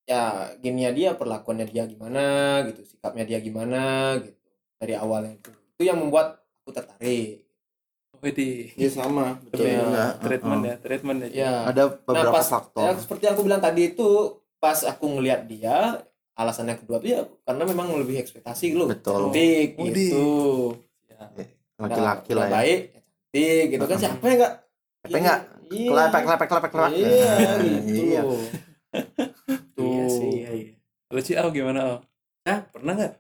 [0.03, 0.23] ya
[0.59, 2.25] gininya dia perlakuannya dia gimana
[2.67, 3.83] gitu sikapnya dia gimana
[4.19, 4.35] gitu
[4.77, 7.47] dari awalnya itu itu yang membuat aku tertarik
[8.17, 8.73] Widih.
[8.75, 9.37] Iya sama.
[9.45, 10.17] Betul ya.
[10.19, 10.73] Treatment Uh-uh.
[10.73, 11.29] ya, treatment ya.
[11.37, 12.81] ya Ada beberapa pas- faktor.
[12.81, 14.09] ya, seperti yang aku bilang tadi itu
[14.57, 16.01] pas aku ngeliat dia
[16.33, 19.31] alasannya kedua tuh ya karena memang lebih ekspektasi lu Betul.
[19.31, 20.25] cantik Oh, gitu
[21.07, 21.29] Ya.
[21.77, 22.53] Laki-laki Udah lah ya.
[22.57, 24.01] baik ya cantik gitu kan Uh-uh.
[24.01, 24.53] siapa yang enggak
[25.13, 25.89] enggak iya.
[25.89, 26.93] kelepek kelepek kelepek kelepek.
[26.93, 28.21] iya Nah, gitu Iya.
[28.23, 28.39] tuh
[29.79, 30.73] iya sih iya, iya.
[31.07, 31.97] Lu Ci, Au, gimana Au?
[32.45, 32.59] Hah?
[32.67, 33.13] Pernah nggak?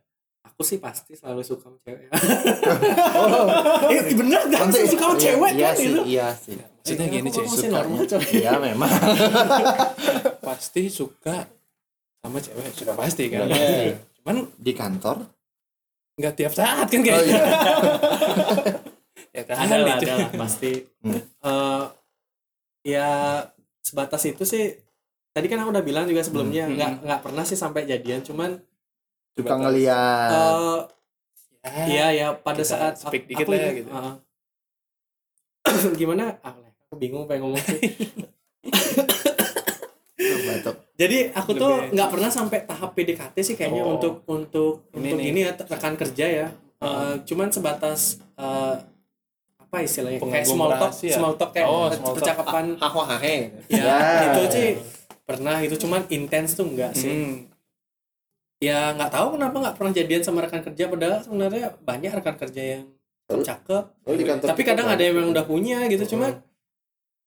[0.46, 2.09] aku sih pasti selalu suka sama cewek
[3.18, 3.44] Oh,
[3.92, 6.56] eh bener kan nanti- sih suka sama cewek iya kan sih, itu iya sih.
[6.56, 7.28] Maksudnya gini,
[7.68, 8.92] normal coy Iya memang.
[10.46, 11.44] Pasti suka
[12.16, 12.70] sama cewek.
[12.72, 13.46] Sudah pasti kan.
[13.46, 13.98] Iya.
[14.16, 15.16] Cuman Di kantor?
[16.16, 17.37] nggak tiap saat kan Oh kayaknya.
[17.37, 17.44] iya.
[19.30, 20.09] ya kan ada lah gitu.
[20.09, 21.20] ada lah pasti Hmm.
[21.20, 21.85] Eh,
[22.87, 23.09] ya
[23.81, 24.72] sebatas itu sih
[25.29, 26.72] tadi kan aku udah bilang juga sebelumnya Hmm.
[26.72, 28.57] nggak nggak pernah sih sampai jadian cuman
[29.33, 30.31] Suka ngeliat.
[30.31, 30.79] eh
[31.66, 31.85] Ya.
[31.85, 33.88] iya ya pada kita saat speak aku- dikit aku lah ya, gitu.
[33.90, 34.14] uh,
[35.99, 37.77] gimana ah, aku bingung pengen ngomong sih.
[40.96, 43.94] Jadi aku tuh nggak pernah sampai tahap PDKT sih kayaknya Oh.
[43.94, 45.27] untuk untuk Ini untuk nih.
[45.29, 48.75] ini ya rekan kerja ya Eh, cuman sebatas eh,
[49.66, 51.12] apa istilahnya kayak small talk rahasia.
[51.12, 53.98] small talk kayak Oh, small percakapan hahaha ya, Ya.
[54.31, 54.70] itu sih
[55.22, 57.35] pernah itu cuman intens tuh enggak sih Hmm.
[58.57, 62.62] ya nggak tahu kenapa nggak pernah jadian sama rekan kerja padahal sebenarnya banyak rekan kerja
[62.74, 62.85] yang
[63.29, 64.94] cakep Oh, di kantor tapi kadang kan?
[64.94, 66.40] ada yang memang udah punya gitu cuman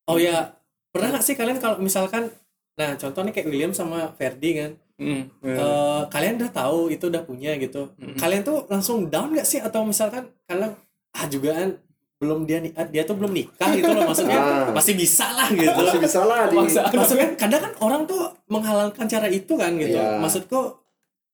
[0.06, 0.56] oh ya
[0.90, 2.32] pernah nggak sih kalian kalau misalkan
[2.74, 5.32] nah contohnya kayak William sama Ferdi kan Hmm.
[5.40, 8.16] eh, kalian udah tahu itu udah punya gitu Mm.
[8.16, 10.76] kalian tuh langsung down nggak sih atau misalkan kalian
[11.10, 11.80] ah jugaan
[12.20, 14.36] belum dia ni- ah, dia tuh belum nikah gitu loh maksudnya.
[14.36, 14.70] Ah.
[14.70, 15.72] masih bisa lah gitu.
[15.72, 16.56] Masih bisa lah di
[16.94, 19.96] maksudnya kadang kan orang tuh menghalalkan cara itu kan gitu.
[19.96, 20.20] Iya.
[20.20, 20.76] maksudku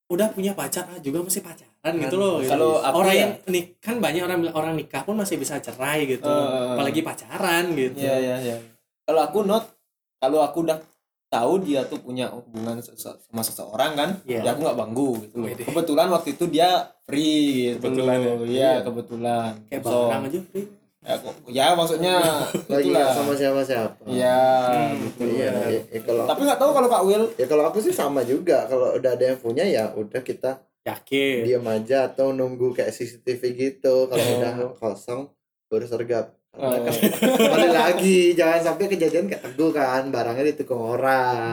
[0.06, 2.38] udah punya pacar ah, juga masih pacaran gitu loh.
[2.38, 2.54] Gitu.
[2.54, 6.06] Kalau aku orang ya- yang nik kan banyak orang orang nikah pun masih bisa cerai
[6.06, 6.21] gitu.
[6.24, 7.98] Eh, apalagi pacaran gitu.
[8.00, 8.58] Iya iya iya.
[9.02, 9.65] Kalau aku not
[10.15, 10.78] kalau aku udah
[11.36, 14.41] tahu dia tuh punya hubungan sama seseorang kan, Iya.
[14.41, 15.48] ya aku nggak banggu gitu loh.
[15.48, 15.62] Wede.
[15.62, 16.69] Kebetulan waktu itu dia
[17.02, 18.36] free gitu Kebetulan loh.
[18.39, 18.48] ya?
[18.48, 19.52] Iya, kebetulan.
[19.65, 20.62] kayak So, barang aja Pri.
[21.02, 22.13] ya, kok- ya maksudnya
[22.71, 22.98] lagi itulah.
[22.98, 24.02] nggak sama siapa siapa.
[24.06, 25.21] Iya, Hmm, gitu.
[25.30, 28.21] Iya, ya, ya kalau Tapi nggak tahu kalau Kak Will ya kalau aku sih sama
[28.24, 28.65] juga.
[28.65, 33.41] Kalau udah ada yang punya ya udah kita yakin diam aja atau nunggu kayak CCTV
[33.54, 34.06] gitu.
[34.06, 34.34] Kalau Oh.
[34.36, 35.21] udah kosong
[35.65, 36.34] baru sergap.
[36.56, 36.72] Oh.
[37.68, 41.52] lagi jangan sampai kejadian kayak teguh kan barangnya ditukung orang.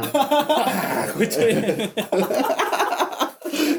[1.05, 1.53] Aku cuy.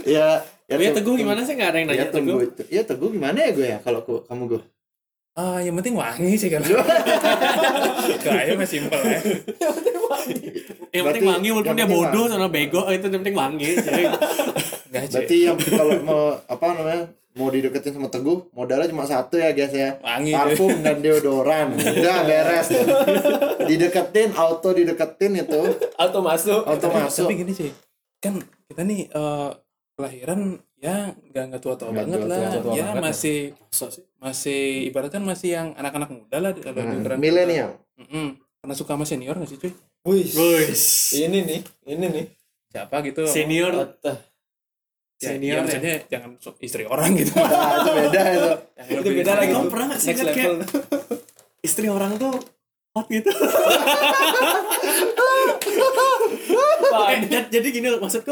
[0.04, 2.62] ya ya, ya teguh gimana sih nggak ada yang Ya nanya tunggu teguh itu.
[2.70, 4.62] Ya teguh gimana ya gue ya kalau ku- kamu gue.
[5.34, 6.62] Ah, yang penting wangi sih kan.
[8.24, 9.20] Kayaknya masih simpel ya.
[10.94, 13.72] yang penting Berarti- wangi walaupun yang dia penting bodoh sama bego itu yang penting wangi.
[14.94, 19.72] Berarti yang kalau mau apa namanya mau dideketin sama teguh modalnya cuma satu ya guys
[19.72, 19.98] ya.
[20.00, 20.32] Wangi.
[20.32, 22.70] parfum dan deodoran udah beres
[23.64, 25.62] dideketin auto dideketin itu
[25.96, 26.62] auto masuk.
[26.62, 27.70] auto tapi, masuk tapi gini sih.
[28.20, 29.50] Kan kita nih eh,
[29.94, 32.40] kelahiran ya nggak nggak tua-tua Nggak banget lah.
[32.52, 33.02] tua-tua ya banget ya.
[33.02, 33.38] masih
[33.72, 38.36] sih masih ibaratnya masih yang anak-anak muda lah kalau ukuran milenial Mm-mm.
[38.58, 39.72] Pernah suka sama senior gak sih cuy?
[40.08, 40.24] Wih.
[41.14, 42.26] Ini nih, ini nih.
[42.72, 43.28] Siapa gitu?
[43.28, 43.76] senior
[45.24, 45.62] Ya, senior ya, ya.
[45.64, 47.32] maksudnya jangan istri orang gitu.
[47.38, 50.54] nah, itu beda itu Yang Itu beda lagi Kamu pernah nggak sih level.
[51.62, 52.34] istri orang tuh
[52.92, 53.30] hot gitu
[56.94, 58.32] Eh, jad- jadi gini loh maksudku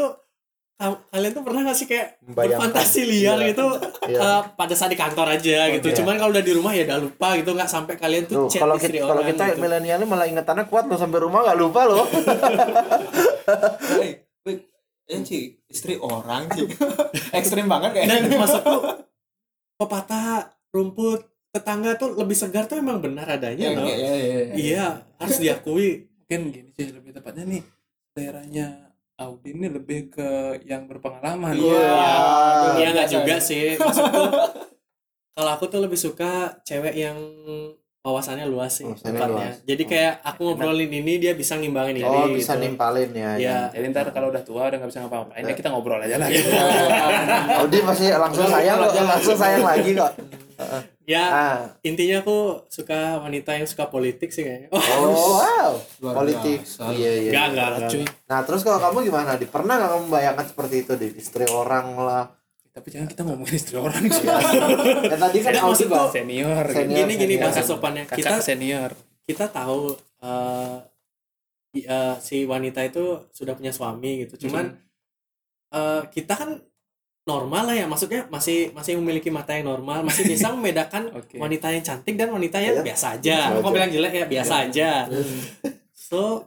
[0.74, 3.44] ka- kalian tuh pernah gak sih kayak berfantasi liar Iya.
[3.48, 3.64] gitu
[4.04, 4.18] Iya.
[4.18, 5.94] eh, pada saat di kantor aja gitu iya.
[5.96, 8.60] cuman kalau udah di rumah ya udah lupa gitu nggak sampai kalian tuh Tuh, chat
[8.60, 9.58] kalau istri kita kalau orang kita gitu.
[9.60, 12.02] milenialnya malah ingatannya kuat loh sampai rumah nggak lupa loh
[15.08, 16.66] Ini sih istri orang sih.
[17.38, 18.38] Ekstrim banget dan kayaknya.
[18.38, 18.76] maksudku
[19.80, 21.20] pepatah rumput
[21.52, 24.54] tetangga tuh lebih segar tuh emang benar adanya Iya, loh iya, iya, iya.
[24.56, 24.86] iya
[25.20, 27.62] harus diakui Mungkin gini sih lebih tepatnya nih
[28.16, 28.66] daerahnya
[29.20, 31.52] Audi ini lebih ke yang berpengalaman.
[31.54, 31.76] Iya.
[31.92, 32.74] Wah.
[32.80, 34.24] Iya nggak juga sih maksudku
[35.32, 37.16] kalau aku tuh lebih suka cewek yang
[38.02, 39.46] wawasannya luas sih Wawasannya tempatnya.
[39.48, 39.54] luas.
[39.62, 42.66] Jadi kayak aku ngobrolin ini dia bisa ngimbangin ini oh bisa gitu.
[42.66, 43.58] nimpalin ya Iya.
[43.70, 46.26] Jadi ntar kalau udah tua udah nggak bisa ngapa-ngapain ya kita ngobrol aja lah.
[46.34, 46.50] gitu.
[47.56, 50.12] Audi pasti langsung sayang kok langsung sayang lagi kok
[51.02, 54.70] Ya ah intinya aku suka wanita yang suka politik sih kayaknya.
[54.70, 56.94] Oh, oh wow Luar politik biasa.
[56.94, 58.06] iya iya enggak enggak.
[58.26, 61.98] nah terus kalau kamu gimana di pernah nggak kamu bayangkan seperti itu di istri orang
[61.98, 62.30] lah
[62.72, 64.24] Tapi jangan kita ngomongin istri orang sih.
[65.12, 66.64] ya tadi kan Audi maksudku- bahas Senior.
[66.66, 66.88] Senior.
[66.88, 66.98] gitu.
[66.98, 67.42] Gini gini Iya.
[67.44, 68.04] bahasa sopannya.
[68.04, 68.90] Kakak Kita senior.
[69.22, 70.76] kita tahu eh,
[71.74, 74.48] i- eh, si wanita itu sudah punya suami gitu.
[74.48, 74.72] Cuman
[75.70, 76.50] eh, kita kan
[77.22, 81.38] normal lah ya maksudnya masih masih memiliki mata yang normal masih bisa membedakan Oke.
[81.38, 82.84] wanita yang cantik dan wanita yang Iya.
[82.84, 83.70] biasa aja aja.
[83.70, 84.90] bilang jelek ya biasa aja
[85.94, 86.42] so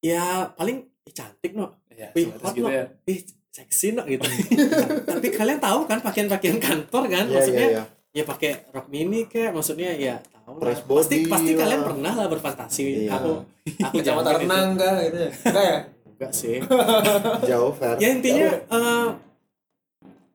[0.00, 2.70] ya paling "Ih, cantik no Ya, Wih, hot gitu no.
[2.70, 2.86] ya.
[3.04, 4.22] ih seksi no gitu
[5.10, 7.82] tapi kalian tahu kan pakaian-pakaian kantor kan Iya, maksudnya iya,
[8.12, 8.20] iya.
[8.20, 10.70] ya pakai rok mini kayak maksudnya ya tahu lah.
[10.70, 11.60] Dress pasti pasti lah.
[11.62, 13.10] kalian pernah lah berfantasi Iya.
[13.16, 13.32] aku
[13.80, 14.10] aku itu.
[14.38, 15.30] renang kah gitu ya?
[15.44, 15.78] Enggak ya?
[16.08, 16.56] enggak sih
[17.50, 19.08] jauh Fer ya intinya eh,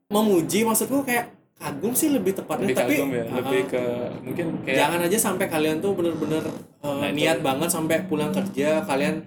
[0.10, 3.84] memuji maksudku kayak kagum sih lebih tepatnya Lebih tapi kagum ya, uh, lebih ke
[4.22, 6.44] mungkin kayak jangan aja sampai kalian tuh bener-bener
[6.84, 7.16] uh, Nah, itu.
[7.18, 9.24] niat banget sampai pulang kerja kalian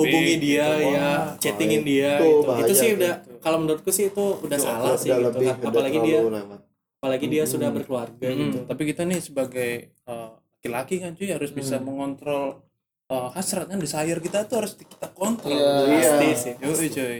[0.00, 0.78] hubungi Gitu, dia wah.
[0.80, 2.40] ya chattingin dia itu gitu.
[2.42, 5.48] bahaya itu sih udah kalau menurutku sih itu udah Itu salah sih udah gitu lebih
[5.50, 5.66] kan.
[5.66, 6.60] apalagi dia lewat.
[6.96, 7.50] apalagi dia Hmm.
[7.50, 11.84] sudah berkeluarga Hmm, gitu tapi kita nih sebagai eh, laki-laki kan cuy harus bisa Hmm.
[11.86, 12.60] mengontrol
[13.06, 15.52] eh, hasrat kan desire kita tuh harus kita kontrol.
[15.52, 15.84] Iya.
[15.86, 16.36] pasti Iya.
[16.36, 17.18] sih Yoi, cuy.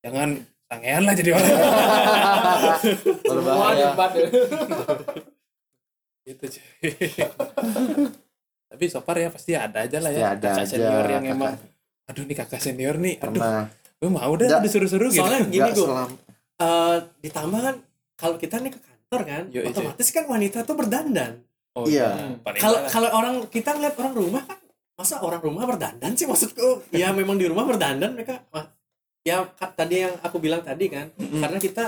[0.00, 0.28] Jangan
[0.64, 1.48] sangean lah jadi orang
[3.24, 3.88] Berbahaya.
[3.88, 3.90] ya.
[6.24, 6.90] gitu cuy.
[8.68, 11.34] tapi so far ya pasti ada aja lah Pasti ya ada aja, senior yang kakak.
[11.34, 11.54] emang
[12.08, 13.68] aduh nih kakak senior nih aduh pernah
[13.98, 14.62] gue mau dah Nggak.
[14.64, 16.10] disuruh-suruh gitu soalnya gini gue selam
[17.20, 17.76] ditambah kan
[18.18, 19.68] kalau kita nih ke kantor kan Yo, iya.
[19.70, 21.32] otomatis kan wanita tuh berdandan
[21.76, 22.38] oh, Iya.
[22.42, 22.90] paling kalau parah.
[22.90, 24.58] kalau orang kita ngeliat orang rumah kan
[24.98, 28.66] masa orang rumah berdandan sih maksudku ya memang di rumah berdandan mereka wah,
[29.22, 31.38] ya tadi yang aku bilang tadi kan Mm-mm.
[31.38, 31.84] karena kita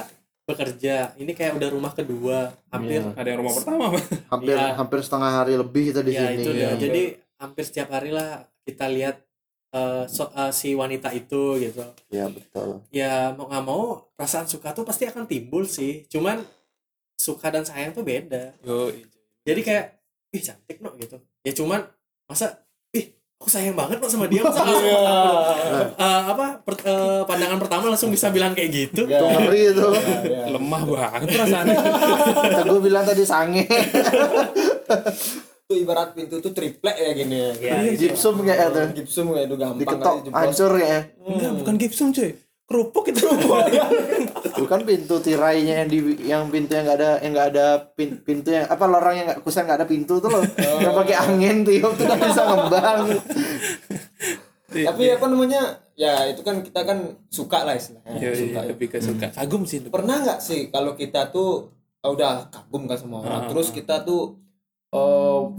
[0.46, 3.14] bekerja ini kayak udah rumah kedua hampir Iya.
[3.14, 3.85] ada yang rumah pertama
[4.30, 4.68] hampir Iya.
[4.74, 6.70] hampir setengah hari lebih kita di ya sini itu dia ya.
[6.78, 7.02] jadi
[7.38, 9.16] hampir setiap hari lah kita lihat
[9.70, 11.83] eh, so- eh, si wanita itu gitu.
[12.09, 12.83] Ya betul.
[12.90, 16.04] Ya mau nggak mau perasaan suka tuh pasti akan timbul sih.
[16.06, 16.42] Cuman
[17.14, 18.56] suka dan sayang tuh beda.
[18.61, 18.90] Yo,
[19.42, 19.85] jadi kayak
[20.30, 21.16] ih cantik no gitu.
[21.40, 21.85] Ya cuman
[22.24, 24.40] masa ih aku sayang banget no sama dia.
[24.46, 24.88] Masa langsung,
[25.96, 29.04] eh, apa per- eh, pandangan pertama langsung bisa bilang kayak gitu.
[29.04, 29.87] Itu ngeri itu.
[30.48, 31.76] Lemah banget perasaannya.
[32.64, 33.64] Gue bilang tadi sange
[35.70, 37.50] Itu ibarat pintu tuh triplek ya gini ya.
[37.62, 38.11] ya, itu.
[38.11, 42.30] gipsum kayak tuh Gipsum kayak itu gampang diketok hancur ya enggak bukan gipsum cuy
[42.66, 43.22] kerupuk itu
[44.66, 48.50] bukan pintu tirainya yang di yang pintu yang nggak ada yang nggak ada pin, pintu
[48.50, 50.42] yang apa lorong yang nggak kusen nggak ada pintu tuh loh
[50.83, 53.00] yang pakai angin tiup tuh kan bisa ngembang
[54.70, 55.62] Tapi apa namanya?
[55.98, 58.22] Ya itu kan kita kan suka lah istilahnya.
[58.22, 58.59] Yo, suka.
[58.62, 58.70] ya.
[58.70, 59.83] lebih ke suka kagum sih.
[59.83, 63.74] Pernah nggak sih kalau kita tuh oh, udah kagum kan sama orang, Ah, terus ah.
[63.74, 64.38] kita tuh
[64.90, 65.55] oh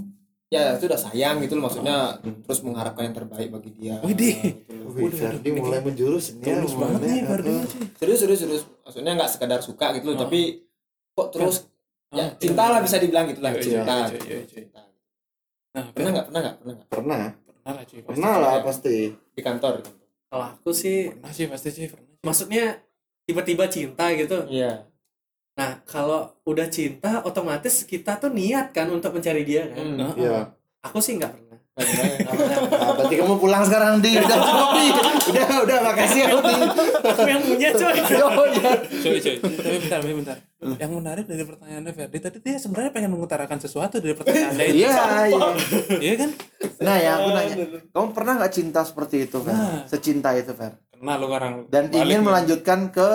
[0.48, 3.96] ya itu udah sayang gitu loh maksudnya terus mengharapkan yang terbaik bagi dia.
[4.02, 4.36] Widih.
[4.91, 7.52] gitu Ferdi mulai menjurus ini ya, tulus banget nih Ferdi
[7.96, 8.63] Serius serius serius.
[8.82, 10.22] Maksudnya nggak sekadar suka gitu loh, Ah.
[10.22, 10.41] tapi
[11.12, 11.56] kok terus
[12.10, 13.96] ya Ah, cinta lah bisa dibilang gitu lah Iya, iya, cinta.
[13.96, 14.46] iya, gitu, iya, iya.
[14.46, 14.82] cinta.
[15.72, 16.26] nah Pernah nggak?
[16.28, 16.56] Pernah nggak?
[16.58, 16.88] Pernah nggak?
[16.89, 17.22] pernah
[17.56, 18.08] pernah lah cuy pasti.
[18.12, 18.96] pernah lah pasti
[19.32, 19.74] Di kantor.
[19.74, 20.06] di kantor.
[20.28, 22.63] kalau aku sih pernah sih pasti sih pernah maksudnya
[23.24, 24.90] tiba-tiba cinta gitu Iya.
[25.52, 29.84] Nah kalau udah cinta otomatis kita tuh niat kan untuk mencari dia kan?
[29.84, 29.98] Hmm.
[29.98, 30.40] Nah, Iya.
[30.82, 31.50] aku sih nggak pernah.
[31.72, 31.82] Ya?
[31.82, 34.12] Nah, berarti kamu pulang sekarang di.
[34.14, 34.86] Udah cukup di
[35.32, 36.56] udah udah makasih ya di.
[37.02, 37.96] Aku yang punya coy
[38.28, 38.72] oh iya.
[39.02, 39.36] Cuy cuy.
[39.40, 40.38] Tapi bentar tapi bentar.
[40.78, 44.78] Yang menarik dari pertanyaannya Ferdi tadi dia sebenarnya pengen mengutarakan sesuatu dari pertanyaan anda itu
[44.78, 45.48] iya iya.
[45.98, 46.30] Iya kan?
[46.80, 47.56] Nah ya aku nanya.
[47.90, 49.56] Kamu pernah nggak cinta seperti itu Fer?
[49.56, 49.82] Nah.
[49.88, 50.76] secinta itu Fer?
[50.92, 52.22] Kenal lu orang dan ingin nih.
[52.22, 53.10] melanjutkan ke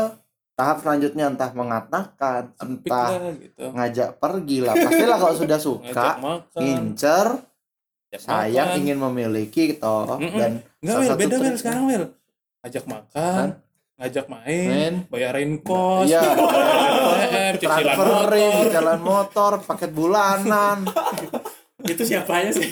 [0.57, 6.09] tahap selanjutnya entah mengatakan Sempit entah lah gitu ngajak pergi lah pastilah kalau sudah suka
[6.17, 7.27] makan incer
[8.09, 8.81] ngajak sayang makan.
[8.81, 10.33] ingin memiliki toh Mm-mm.
[10.33, 12.05] dan Enggak, salah Wil, beda Wil sekarang Wil.
[12.65, 13.47] Ngajak makan,
[13.97, 14.95] ngajak main, Main.
[15.07, 16.09] bayarin kos,
[17.63, 18.73] transferring motor.
[18.73, 20.79] jalan motor paket bulanan
[21.93, 22.67] itu siapanya sih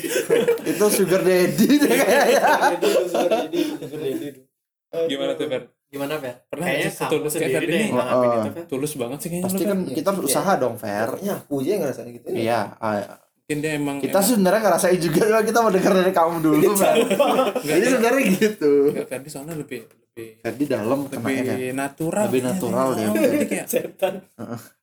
[0.65, 2.43] itu sugar daddy kayaknya
[5.07, 5.63] Gimana tuh, Fer?
[5.95, 6.35] Gimana Fer?
[6.45, 7.87] Pernah kayaknya setulus kayak sendiri Ferdi deh nih?
[7.87, 9.95] yang ngalamin Oh, itu Fer Tulus banget sih kayaknya pasti lu, kan Fer.
[9.95, 12.27] kita harus usaha dong Fer Pokoknya aku aja yang ngerasain gitu.
[12.27, 12.35] ya.
[12.35, 12.95] iya ah,
[13.45, 16.95] Mungkin dia emang kita sih sebenarnya ngerasain juga kita mau dengar dari kamu dulu Fer
[17.63, 19.79] jadi sebenarnya gitu Enggak, Ferdi soalnya lebih
[20.15, 23.03] Ferdi dalam lebih natural Lebih kayaknya natural dia.
[23.03, 23.11] dia.
[23.11, 24.15] Oh, jadi kayak setan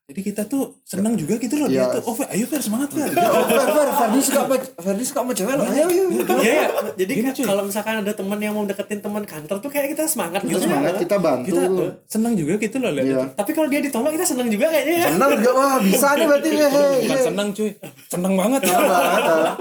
[0.04, 1.96] jadi kita tuh senang juga gitu loh dia Iya.
[1.96, 5.04] tuh oh Fer, ayo Fer semangat Fer Ya, oh, Fer, Fer, Ferdi suka sama Ferdi
[5.08, 5.64] suka sama cewek loh.
[5.64, 6.04] Ayo, ayo.
[6.36, 9.96] Iya ya, jadi kan kalau misalkan ada teman yang mau deketin teman kantor tuh kayak
[9.96, 10.60] kita semangat gitu.
[10.60, 11.48] semangat, kita bantu.
[11.48, 11.62] kita
[12.04, 13.22] senang juga gitu loh lihat Iya.
[13.32, 15.08] Tapi kalau dia ditolak kita senang juga kayaknya ya.
[15.08, 16.68] Senang juga wah bisa nih berarti ya.
[16.68, 17.24] Bukan hei.
[17.24, 17.70] senang cuy
[18.06, 19.52] senang banget ah.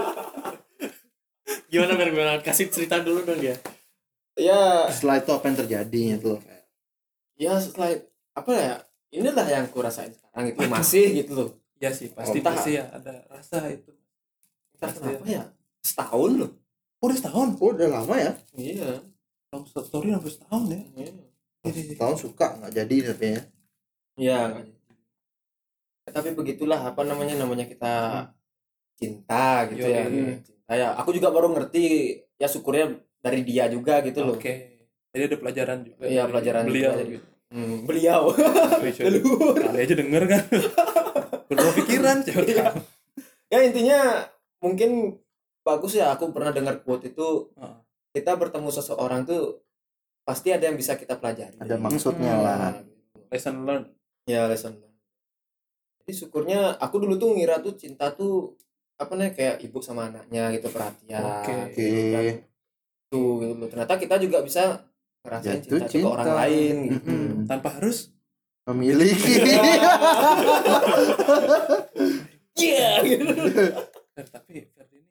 [1.66, 2.32] Gimana Fer, gimana?
[2.44, 3.56] Kasih cerita dulu dong dia.
[4.34, 6.42] Ya Setelah itu apa yang terjadi itu loh.
[7.36, 7.90] Ya setelah
[8.32, 8.74] apa ya
[9.12, 12.54] inilah yang ku rasain sekarang itu masih gitu loh ya sih pasti Entah.
[12.54, 13.92] pasti ya ada rasa itu
[14.72, 15.44] entah Pasti kenapa ya
[15.84, 16.52] setahun loh
[17.02, 18.32] oh udah setahun Oh, udah lama ya.
[18.54, 19.04] iya
[19.50, 21.12] long story sampai setahun ya iya
[21.62, 23.42] Jadi- Tahun suka nggak jadi tapi ya.
[24.18, 24.40] Iya.
[26.08, 27.94] Tapi begitulah apa namanya namanya kita
[28.96, 29.94] cinta gitu Yoi.
[29.94, 30.04] ya.
[30.42, 30.88] Cinta ya.
[30.98, 31.84] Aku juga baru ngerti
[32.36, 34.36] ya syukurnya dari dia juga gitu loh.
[34.36, 34.54] oke
[35.12, 37.26] jadi ada pelajaran juga Iya, pelajaran beliau juga gitu.
[37.52, 38.22] Hmm, beliau.
[38.80, 39.20] Coy.
[39.60, 40.44] kali aja denger kan
[41.48, 42.18] berubah pikiran.
[42.24, 42.66] Iya.
[43.48, 44.00] ya intinya
[44.58, 45.20] mungkin
[45.60, 47.76] bagus ya aku pernah dengar quote itu Heeh.
[48.14, 49.60] kita bertemu seseorang tuh
[50.22, 51.60] pasti ada yang bisa kita pelajari.
[51.60, 52.44] Ada maksudnya Hmm.
[52.44, 52.74] lah.
[53.28, 53.92] lesson learned
[54.24, 54.96] Ya lesson learned.
[56.00, 58.56] Jadi syukurnya aku dulu tuh ngira tuh cinta tuh
[58.96, 61.20] apa nih kayak ibu sama anaknya gitu perhatian.
[61.20, 61.52] Oke.
[61.68, 61.84] Oke.
[61.84, 62.26] gitu kan.
[63.12, 63.68] Tuh gitu loh.
[63.68, 64.82] Ternyata kita juga bisa
[65.22, 66.40] ngerasain Jatuh cinta, ke orang cinta.
[66.40, 66.98] lain gitu.
[67.06, 67.46] Mm-mm.
[67.46, 67.98] tanpa harus
[68.64, 69.36] Memiliki.
[72.54, 73.26] Iya gitu.
[74.14, 75.10] Tapi Ferdi ini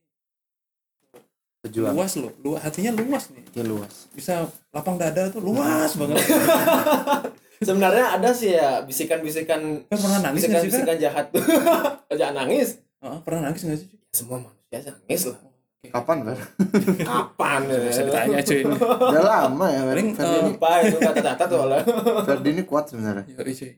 [1.61, 1.93] Pejuang.
[1.93, 4.07] luas loh lu hatinya luas nih Ya, luas.
[4.11, 6.21] bisa lapang dada tuh luas banget
[7.61, 10.65] Sebenarnya ada sih ya bisikan-bisikan pernah nangis Fer?
[10.65, 11.45] bisikan-bisikan jahat tuh.
[12.17, 12.81] Jangan nangis.
[12.99, 15.39] Heeh, pernah nangis nggak sih Semua manusia nangis lah.
[15.81, 16.39] Kapan, Fer?
[17.09, 17.61] Kapan?
[17.89, 18.77] bisa ditanya cuy ini
[19.17, 19.97] Udah lama ya, Fer.
[19.97, 21.81] Paling, Ferdi ini, Apa itu kata-kata tuh lah.
[22.29, 23.25] Ferdi ini kuat sebenarnya.
[23.33, 23.73] Yoi, cuy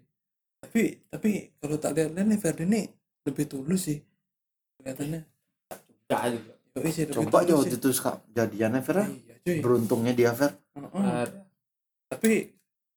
[0.62, 1.30] tapi tapi
[1.62, 2.80] kalau tak lihat nih Ferdi ini
[3.22, 3.98] lebih tulus sih
[4.82, 5.20] kelihatannya
[6.10, 6.52] Enggak juga.
[6.74, 7.88] Yoi sih Coba aja waktu itu
[8.34, 8.96] jadiannya, Fer.
[8.98, 9.06] ya.
[9.06, 10.58] iya cuy Beruntungnya dia, Fer.
[10.74, 11.06] Heeh.
[11.06, 11.38] Ada.
[12.10, 12.50] tapi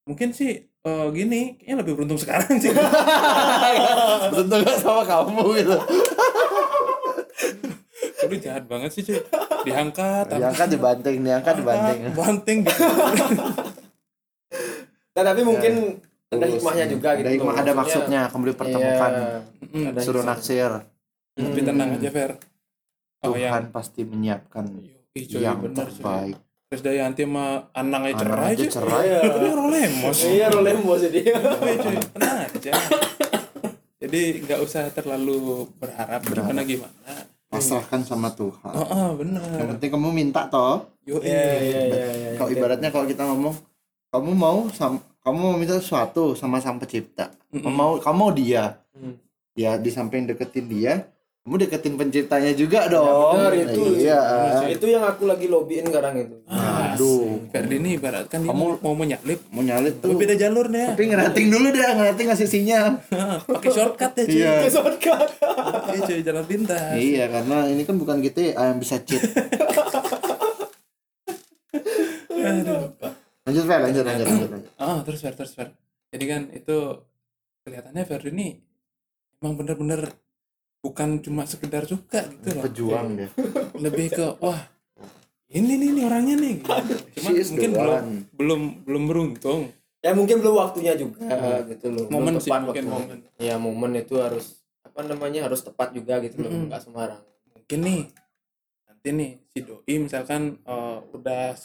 [0.03, 2.73] mungkin sih eh, gini kayaknya lebih beruntung sekarang sih
[4.33, 5.77] Beruntung gak sama kamu gitu.
[8.25, 9.19] Lu jahat banget sih cuy
[9.63, 11.99] diangkat Diangkat dibanting, diangkat dibanting.
[12.11, 12.83] banting gitu
[15.15, 15.73] Nah, tapi mungkin
[16.27, 17.29] ada Terus, hikmahnya juga ada gitu.
[17.39, 19.11] hikmah, ada maksudnya kembali pertemukan.
[19.11, 19.39] Iya.
[19.63, 20.35] Mm, Ada Suruh hikmah.
[20.35, 20.71] naksir.
[21.35, 22.31] tapi tenang aja Fer
[23.21, 26.35] oh Tuhan yang pasti menyiapkan Yoi, cuy, yang bener cuy terbaik.
[26.65, 29.05] Terus Dayanti sama Anang aja Anak cerai aja cuy cerai.
[29.05, 29.19] Iya.
[29.25, 31.35] Tapi orang lemos Iya, rolemo sih dia.
[31.35, 32.73] Yoi, cuy tenang aja
[33.95, 36.45] jadi nggak usah terlalu berharap Berharap.
[36.45, 37.13] gimana gimana
[37.57, 38.73] Pasrahkan sama Tuhan.
[38.75, 40.85] oh, oh Yang bener penting kamu minta toh.
[41.05, 41.21] Yoi.
[41.23, 42.29] Iya, iya, iya, iya.
[42.35, 43.55] Kalau ibaratnya kalau kita ngomong
[44.11, 47.33] kamu mau sam kamu mau minta sesuatu sama sang pencipta.
[47.49, 47.73] Kamu Mm-mm.
[47.73, 48.79] mau kamu mau dia.
[48.93, 49.17] Hmm.
[49.55, 51.07] Ya di samping deketin dia,
[51.45, 53.37] kamu deketin penciptanya juga dong.
[53.37, 54.01] benar, itu.
[54.01, 54.17] Iya.
[54.65, 56.41] Itu yang aku lagi lobbyin sekarang itu.
[56.49, 57.37] Aduh.
[57.47, 60.09] Ferdi ini ibaratkan dia Kamu- mau, mau menyalip Mau nyalip tuh.
[60.11, 62.97] beda jalur deh Tapi ngerating dulu deh, ngerating ngasih sinyal.
[63.45, 64.53] pakai shortcut ya cuy Iya.
[64.67, 65.29] Shortcut.
[65.85, 69.21] Iya cuy jalan pintas Iya, karena ini kan bukan GTA yang bisa cheat.
[72.35, 72.89] Aduh.
[73.45, 74.49] Lanjut, Fer, lanjut, lanjut, lanjut.
[74.49, 74.73] lanjut.
[74.75, 75.69] Ah, terus Fer, terus Fer.
[76.09, 76.77] Jadi kan itu
[77.61, 78.47] kelihatannya Ferdi ini
[79.37, 80.09] emang bener-bener
[80.85, 82.63] bukan cuma sekedar suka gitu loh.
[82.69, 83.29] Pejuang dia.
[83.73, 84.61] Lebih ke wah
[85.49, 86.55] ini nih, nih orangnya nih.
[87.17, 88.05] Cuma mungkin belum
[88.37, 89.61] belum belum beruntung.
[90.05, 92.05] Ya mungkin belum waktunya juga gitu loh.
[92.13, 93.17] Momen sih mungkin momen.
[93.41, 97.23] Iya, momen itu harus apa namanya harus tepat juga gitu loh, sembarang.
[97.57, 98.01] Mungkin nih
[98.85, 101.57] nanti nih si doi misalkan eh, udah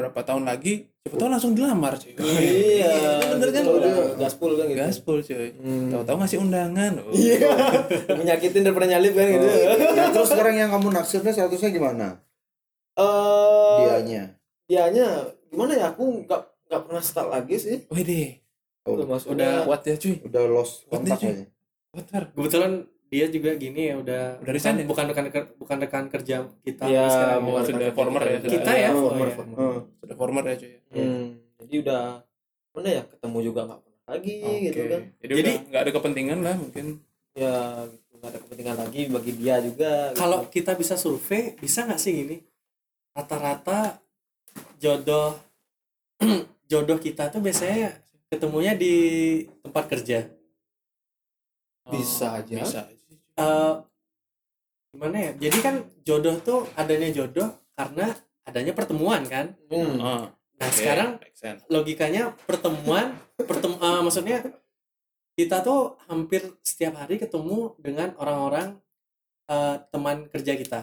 [0.00, 2.12] berapa tahun lagi, siapa tahu langsung dilamar cuy.
[2.16, 2.92] Iya,
[3.28, 3.60] bener kan?
[3.60, 4.78] gitu loh, udah gaspol kan gitu.
[4.78, 5.48] Gaspol cuy.
[5.54, 5.88] Hmm.
[5.90, 6.92] Tahu-tahu ngasih undangan.
[6.98, 7.12] Oh.
[7.12, 7.50] Iya.
[8.18, 9.46] Menyakitin daripada nyalip kan gitu.
[9.92, 12.06] Ya terus sekarang yang kamu naksirnya statusnya gimana?
[12.92, 14.22] Eh, Dianya.
[14.64, 15.06] dianya
[15.46, 15.84] gimana ya?
[15.90, 17.76] Aku nggak nggak pernah start lagi sih.
[17.86, 18.28] Wih deh,
[18.84, 20.14] Udah Oh, masuk udah kuat ya cuy.
[20.20, 21.30] udah lost Kuat kontak nih, cuy.
[21.32, 21.44] aja.
[21.90, 22.24] Kuat.
[22.32, 22.72] Kebetulan
[23.10, 24.86] dia juga gini ya udah Udah resign ya?
[24.86, 25.26] bukan rekan
[25.58, 27.40] bukan rekan kerja kita Iya, sekarang.
[27.42, 28.50] bukan rekan sudah kerja former ya, sudah.
[28.54, 28.88] Kita ya?
[28.88, 29.34] Oh, former, iya.
[29.34, 29.56] former.
[29.58, 29.78] Hmm.
[29.98, 30.72] Sudah former ya cuy.
[30.90, 31.24] Hmm,
[31.58, 32.02] Jadi udah
[32.70, 34.88] mana ya ketemu juga nggak pernah lagi gitu Oke.
[34.88, 35.02] kan.
[35.18, 36.86] Jadi, Jadi- udah nggak ada kepentingan lah mungkin.
[37.32, 37.54] Ya
[37.84, 39.92] gitu nggak ada kepentingan lagi bagi dia juga.
[40.08, 40.16] gitu.
[40.16, 42.36] Kalau kita bisa survei, bisa nggak sih gini?
[43.10, 43.98] Rata-rata
[44.78, 45.34] jodoh
[46.70, 47.90] jodoh kita tuh biasanya
[48.28, 48.94] ketemunya di
[49.60, 50.30] tempat kerja.
[51.86, 52.54] Bisa aja.
[52.56, 52.99] Bisa aja.
[53.40, 53.74] Eh
[54.90, 55.32] gimana ya?
[55.38, 58.10] Jadi kan jodoh tuh adanya jodoh karena
[58.42, 59.54] adanya pertemuan kan.
[59.70, 59.96] Hmm.
[59.98, 60.24] Ah,
[60.60, 61.64] Nah Oke, sekarang make sense.
[61.72, 64.44] logikanya pertemuan pertem eh, maksudnya
[65.32, 68.76] kita tuh hampir setiap hari ketemu dengan orang-orang
[69.48, 70.80] eh, teman kerja kita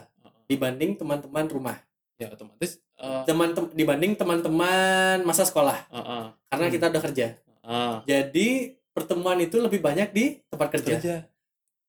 [0.50, 1.78] dibanding teman-teman rumah
[2.18, 6.74] ya otomatis eh, teman tem- dibanding teman-teman masa sekolah eh, eh, karena Hmm.
[6.74, 8.50] kita udah kerja eh, jadi
[8.90, 11.16] pertemuan itu lebih banyak di tempat kerja kerja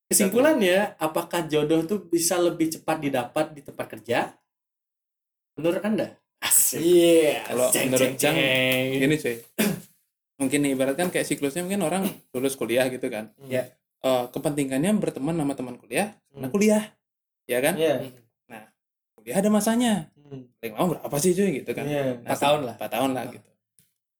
[0.09, 4.33] kesimpulannya apakah jodoh tuh bisa lebih cepat didapat di tempat kerja
[5.55, 6.79] menurut anda Asik.
[6.79, 7.45] Iya.
[7.47, 8.37] kalau menurut Cang
[8.91, 9.37] gini cuy
[10.39, 13.69] mungkin nih ibaratkan kayak siklusnya mungkin orang lulus kuliah gitu kan Ya.
[13.99, 16.55] Eh, kepentingannya berteman sama teman kuliah karena Hmm.
[16.55, 16.83] kuliah
[17.45, 17.95] ya kan Iya.
[19.13, 20.47] kuliah ada masanya Hmm.
[20.57, 22.03] paling lama berapa sih cuy gitu kan Iya.
[22.17, 22.75] Nah, Empat tahun lah.
[22.79, 23.49] empat tahun lah gitu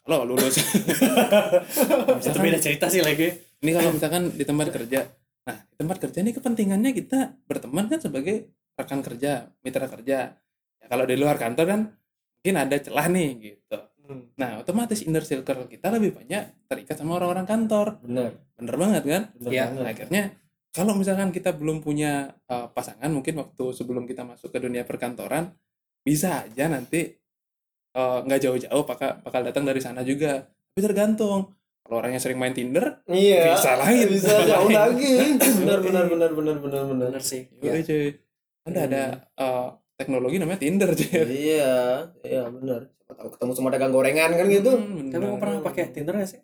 [0.03, 0.55] kalau lulus
[2.27, 3.29] itu beda cerita sih lagi
[3.59, 5.07] ini kalau misalkan di tempat kerja
[5.49, 10.37] nah di tempat kerja ini kepentingannya kita berteman kan sebagai rekan kerja mitra kerja.
[10.79, 11.81] Ya, kalau di luar kantor kan
[12.39, 13.79] mungkin ada celah nih gitu.
[14.39, 17.99] Nah otomatis inner circle kita lebih banyak terikat sama orang-orang kantor.
[18.05, 18.37] Benar.
[18.55, 19.23] bener banget kan?
[19.41, 19.85] Benar Iya, banget.
[19.89, 20.23] akhirnya
[20.71, 25.51] kalau misalkan kita belum punya uh, pasangan mungkin waktu sebelum kita masuk ke dunia perkantoran
[26.05, 27.19] bisa aja nanti
[27.99, 30.47] uh, nggak jauh-jauh bakal bakal datang dari sana juga.
[30.47, 31.57] Tapi tergantung
[31.89, 33.57] kalau orangnya sering main Tinder Iya.
[33.57, 34.07] Bisa lain.
[34.13, 35.41] Bisa jauh lagi.
[35.41, 37.09] Benar benar benar benar benar benar.
[37.09, 38.13] bener sih yoi cuy
[38.63, 39.03] ada ada
[39.35, 42.93] uh, teknologi namanya Tinder cuy Iya, iya benar.
[42.93, 44.77] Siapa tahu ketemu sama dagang gorengan kan gitu.
[44.77, 46.41] Hmm, kamu pernah pakai Tinder gak sih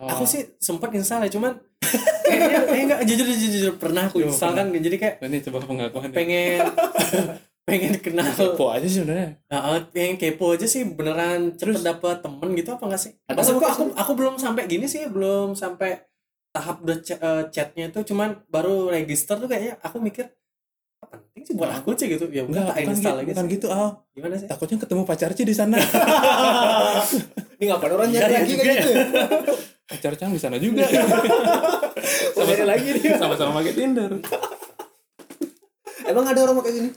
[0.00, 1.60] Oh, aku sih sempat install ya cuman
[2.24, 5.60] kayaknya eh enggak jujur jujur jujur pernah aku Yo, install kan jadi kayak ini coba
[5.60, 6.64] pengakuan pengen
[7.70, 8.26] pengen kenal.
[8.28, 9.38] Kepo aja sih sebenarnya.
[9.46, 13.12] Nah, pengen kepo aja sih beneran cepet dapet temen gitu apa enggak sih?
[13.24, 16.02] Maksudku apa aku aku belum sampai gini sih, belum sampai
[16.50, 18.02] tahap udah ch- eh, chatnya itu.
[18.04, 20.26] Cuman baru register tuh kayaknya aku mikir
[21.00, 22.10] "Ah, penting sih buat aku sih?
[22.10, 22.26] gitu.
[22.28, 23.52] Ya enggak tak install gitu, lagi bukan sih.
[23.54, 24.46] gitu Al gimana sih?
[24.46, 25.78] Takutnya ketemu pacar Ci di sana.
[27.56, 28.64] Ini ngapain orang Iya, nyari iya lagi ya.
[28.74, 28.90] gitu.
[29.90, 30.84] pacar Cang di sana juga.
[32.32, 33.16] Oh, nyari lagi dia.
[33.16, 34.10] sama-sama pakai Tinder.
[36.02, 36.90] Emang ada orang pakai gini?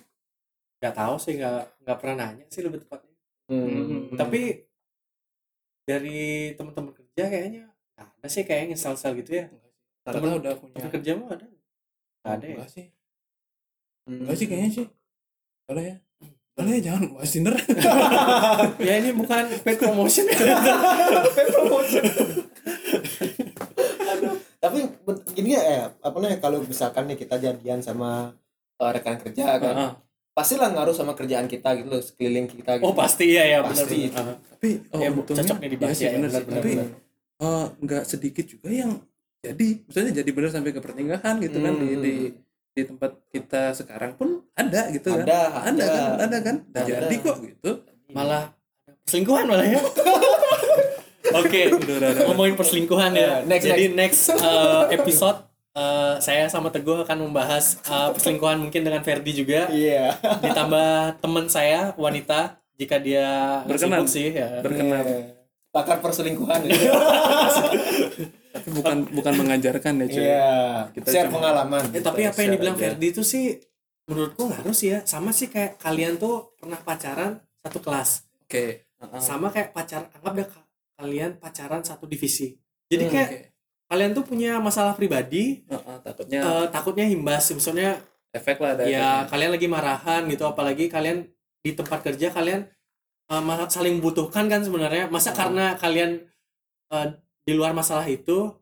[0.83, 3.15] Nggak tahu sih nggak nggak pernah nanya sih lebih tepatnya.
[3.43, 4.11] Hmm.
[4.15, 4.67] tapi
[5.83, 9.45] dari teman-teman kerja kayaknya nggak ada sih kayak install install gitu ya.
[10.03, 11.45] Rata-rata udah punya teman kerja mah ada.
[11.47, 12.55] Nggak ada ya.
[12.55, 12.85] Enggak sih.
[14.03, 14.85] Enggak sih kayaknya sih.
[15.63, 15.95] Boleh ya?
[16.53, 17.55] Boleh ya jangan bahas Tinder.
[18.87, 20.25] Ya ini bukan paid promotion.
[24.03, 24.15] Ya
[24.63, 28.31] Tapi bet- gini ya, eh, apa namanya kalau misalkan nih kita jadian sama
[28.79, 29.91] eh, rekan kerja kan, Heeh.
[30.33, 32.83] Pastilah ngaruh sama kerjaan kita gitu loh, sekeliling kita gitu.
[32.83, 33.99] oh pasti ya ya benar Pasti.
[34.09, 34.35] benar.
[34.43, 36.71] tapi oh, Ya, untungnya cocok nih dibahas iya sih, ya, bener benar, tapi
[37.39, 38.91] eh, nggak sedikit juga yang
[39.39, 42.01] jadi misalnya jadi benar sampai ke pernikahan gitu kan di, Hmm.
[42.01, 42.13] di
[42.73, 45.85] di tempat kita sekarang pun ada gitu kan Ada, ada ada.
[45.85, 46.81] kan ada kan Ada.
[47.05, 47.71] jadi kok gitu
[48.09, 48.49] malah
[49.05, 49.77] selingkuhan malah ya
[51.39, 52.23] oke udah udah, udah.
[52.27, 57.77] ngomongin perselingkuhan ya Ya, next, jadi next, uh, episode uh, saya sama Teguh akan membahas
[57.83, 60.13] uh, perselingkuhan mungkin dengan Ferdi juga Iya.
[60.39, 64.05] ditambah teman saya wanita jika dia Berkenan.
[64.05, 65.05] sih ya berkenan
[65.69, 66.85] Pakar perselingkuhan gitu.
[68.53, 70.51] tapi bukan bukan mengajarkan ya cuy Iya.
[70.91, 71.83] Kita Share cuma- pengalaman.
[71.89, 72.83] Eh, tapi apa yang dibilang aja.
[72.87, 73.57] Ferdi itu sih
[74.03, 78.09] menurutku harus ya sama sih kayak kalian tuh pernah pacaran satu kelas
[78.43, 79.19] oke Heeh.
[79.19, 82.51] sama kayak pacar anggap deh ka- kalian pacaran satu divisi
[82.85, 83.39] jadi Hmm, kayak Oke.
[83.85, 85.61] Kalian tuh punya masalah pribadi?
[85.65, 87.99] Heeh, takutnya eh, takutnya imbas maksudnya
[88.31, 89.29] efek lah ada ya efeknya.
[89.29, 91.27] kalian lagi marahan gitu apalagi kalian
[91.59, 92.65] di tempat kerja kalian
[93.29, 95.07] ma- saling membutuhkan kan sebenarnya.
[95.07, 95.39] Masa Hmm.
[95.39, 96.11] karena kalian
[96.89, 97.07] eh,
[97.41, 98.53] di luar masalah itu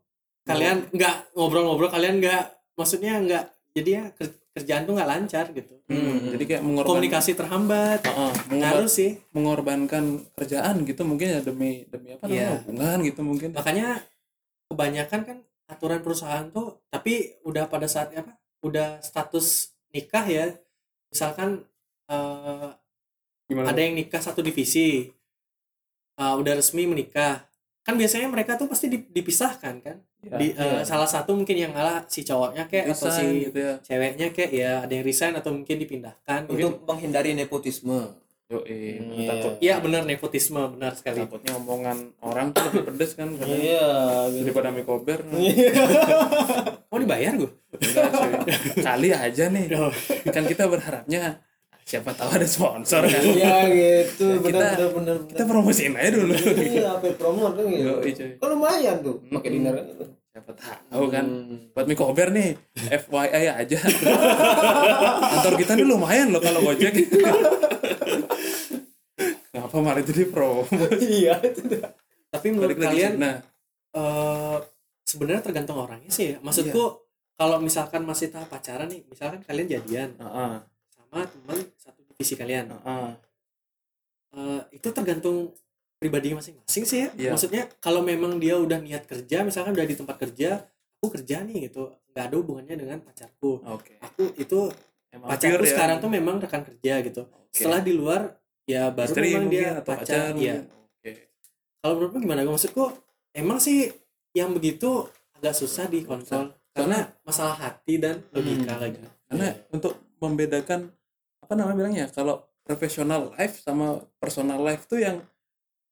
[0.42, 2.42] kalian nggak ngobrol-ngobrol kalian nggak
[2.74, 5.80] maksudnya nggak jadi ya ker- kerjaan tuh nggak lancar gitu.
[5.88, 8.00] Hmm, jadi kayak mengorbankan komunikasi terhambat.
[8.02, 9.10] Heeh, mengorban- ngaruh sih.
[9.32, 12.36] mengorbankan kerjaan gitu mungkin ya demi demi apa namanya?
[12.36, 12.48] Iya.
[12.60, 13.48] hubungan gitu mungkin.
[13.52, 13.88] Makanya
[14.72, 18.32] kebanyakan kan aturan perusahaan tuh tapi udah pada saat apa
[18.64, 20.46] udah status nikah ya.
[21.12, 21.60] Misalkan
[23.48, 25.12] gimana ada yang nikah satu divisi
[26.16, 27.44] eh, udah resmi menikah.
[27.82, 29.96] Kan biasanya mereka tuh pasti di- dipisahkan kan?
[30.22, 30.86] Ya, di iya.
[30.86, 33.74] salah satu mungkin yang ngalah si cowoknya kayak atau Resign si gitu ya.
[33.82, 38.21] ceweknya kayak ya ada yang resign atau mungkin dipindahkan mungkin Untuk menghindari nepotisme.
[38.52, 43.32] Yo Hmm, takut iya benar nepotisme benar sekali takutnya omongan orang tuh lebih pedes kan
[43.38, 43.48] kadang.
[43.48, 43.88] Iya.
[44.30, 45.24] daripada mie kober
[46.90, 48.12] mau dibayar gue Enggak,
[48.78, 49.64] kali aja nih
[50.26, 51.40] kan kita berharapnya
[51.82, 54.24] siapa tahu ada sponsor kan Iya gitu.
[54.28, 55.16] Ya, Benar kita- benar benar.
[55.26, 57.88] kita promosiin aja dulu Iya, apa promote kan gitu.
[57.98, 58.10] Yoi.
[58.36, 59.56] Kan lumayan tuh pakai Hmm.
[59.56, 60.04] dinner kan gitu.
[60.32, 61.58] siapa tahu kan Hmm.
[61.72, 63.78] buat mie kober nih FYI aja
[65.32, 66.92] kantor kita nih lumayan loh kalau gojek
[69.72, 70.68] Apa malah jadi pro?
[71.00, 71.64] iya itu
[72.28, 73.12] tapi menurut Balik kalian.
[73.16, 73.36] Nah,
[73.96, 74.58] eh
[75.08, 76.36] sebenarnya tergantung orangnya sih ya.
[76.44, 77.00] Maksudku Iya.
[77.40, 80.52] kalau misalkan masih tahap pacaran nih, misalkan kalian jadian heeh,
[80.92, 83.10] sama teman satu divisi kalian, heeh.
[84.32, 85.52] Eh, itu tergantung
[85.96, 87.10] pribadi masing-masing sih ya.
[87.16, 87.30] Iya.
[87.32, 90.64] Maksudnya kalau memang dia udah niat kerja, misalkan udah di tempat kerja,
[91.00, 93.60] aku kerja nih gitu, nggak ada hubungannya dengan pacarku.
[93.72, 93.96] Oke.
[94.04, 94.68] Aku itu
[95.08, 95.72] Emang pacarku ya.
[95.76, 97.24] sekarang tuh memang rekan kerja gitu.
[97.28, 97.52] Oke.
[97.52, 98.40] Setelah di luar
[98.72, 100.00] ya baru Istri memang mungkin dia atau pacar.
[100.00, 100.22] pacar.
[100.32, 100.54] Iya.
[100.56, 100.60] mungkin.
[100.96, 101.12] Oke.
[101.78, 102.40] Kalau menurutmu gimana?
[102.44, 102.84] Maksudku
[103.32, 103.78] emang sih
[104.32, 104.88] yang begitu
[105.36, 108.80] agak susah dikontrol karena masalah hati dan logika Hmm.
[108.80, 108.98] lagi.
[109.28, 110.88] Karena untuk membedakan
[111.38, 115.18] apa namanya bilangnya kalau professional life sama personal life tuh yang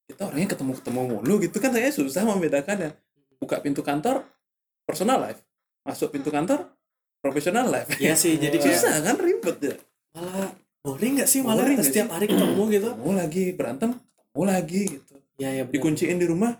[0.07, 2.95] kita orangnya ketemu-ketemu mulu gitu kan saya susah membedakannya.
[3.37, 4.23] Buka pintu kantor
[4.83, 5.41] personal life,
[5.81, 6.65] masuk pintu kantor
[7.19, 7.89] professional life.
[7.95, 9.75] Iya sih, jadi kayak susah kan ribet ya.
[10.11, 10.49] malah
[10.81, 12.13] boring nggak sih malah Boring nggak setiap sih?
[12.17, 12.89] hari ketemu gitu.
[12.89, 15.13] Ketemu lagi berantem, ketemu lagi gitu.
[15.37, 15.63] Ya ya.
[15.65, 16.51] Dikunciin di rumah,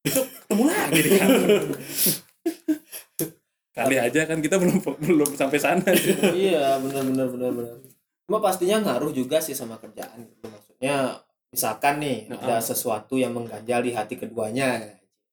[0.00, 1.48] besok ketemu lagi di kantor.
[3.76, 5.84] Kali aja kan kita belum belum sampai sana.
[6.32, 7.76] iya benar benar benar benar
[8.26, 10.50] cuma pastinya ngaruh juga sih sama kerjaan gitu.
[10.50, 11.14] maksudnya
[11.46, 12.60] misalkan nih Nah, ada ah.
[12.64, 14.82] sesuatu yang mengganjal di hati keduanya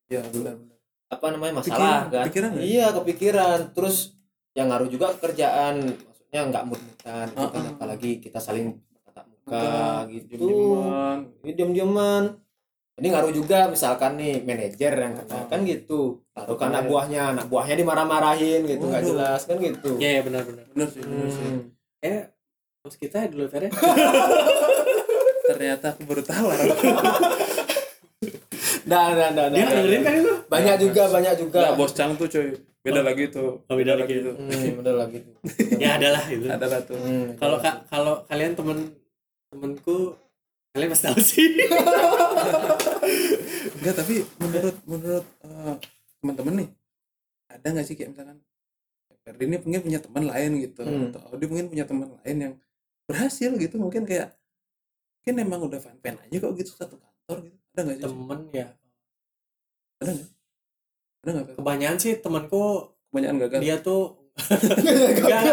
[0.05, 0.77] ya benar benar.
[1.09, 2.65] apa namanya masalah Kepikiran, kan kepikiran nggak?
[2.69, 4.13] iya kepikiran terus
[4.53, 5.89] yang ngaruh juga ke kerjaan
[6.33, 8.67] maksudnya nggak mut-mutan gitu kan apalagi kita saling
[9.05, 9.69] tatap muka
[10.09, 10.49] gitu
[11.45, 12.23] diam-diaman
[12.97, 16.89] ini ngaruh juga misalkan nih manajer yang kena kan gitu atau Takut anak ya.
[16.89, 20.65] buahnya anak buahnya dimarah-marahin gitu nggak jelas kan gitu Ya ya benar benar.
[20.73, 21.45] Benar sih, benar sih.
[21.45, 21.61] Hmm.
[22.01, 22.21] Eh
[22.81, 23.71] bos kita ya dulu Fer ya.
[25.53, 26.47] Ternyata aku baru tahu.
[28.83, 30.05] Nah, nah, nah, nah, Dia nah, dengerin nah.
[30.05, 30.33] kan itu?
[30.49, 32.57] banyak juga banyak juga Enggak, bos Cang tuh coy.
[32.83, 33.63] Beda lagi tuh.
[33.63, 34.15] Oh, beda lagi.
[34.19, 34.35] tuh.
[34.35, 35.35] hmm, bener lagi tuh.
[35.83, 36.45] Ya adalah itu.
[36.45, 36.97] Ada lah tuh.
[36.97, 38.77] Hmm, Kalau ka- kalau kalian temen
[39.47, 40.19] temenku
[40.71, 41.47] kalian pasti tahu sih.
[43.73, 45.75] Enggak, tapi menurut menurut eh,
[46.17, 46.69] teman-teman nih
[47.47, 48.37] ada nggak sih kayak misalkan
[49.23, 51.07] Ferdi ini mungkin punya teman lain gitu Hmm.
[51.09, 52.53] atau Audi mungkin punya teman lain yang
[53.03, 54.35] berhasil gitu mungkin kayak
[55.17, 58.39] mungkin emang udah fan fan aja kok gitu satu kantor gitu ada nggak sih Temen
[58.51, 58.67] ya.
[59.97, 60.29] ada nggak?
[61.23, 64.19] Kebanyakan sih temanku kebanyakan gagal dia tuh
[65.21, 65.43] Enggak,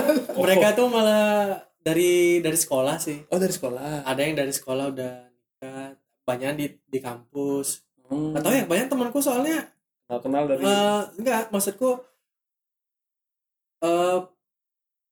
[0.40, 3.28] mereka tuh malah dari dari sekolah sih.
[3.28, 5.92] oh dari sekolah Ada yang dari sekolah udah nikah,
[6.24, 7.84] banyak di di kampus.
[8.08, 8.40] hmm.
[8.40, 9.68] Atau ya banyak temanku soalnya
[10.10, 12.02] kenal kenal dari eh enggak maksudku
[13.86, 14.18] eh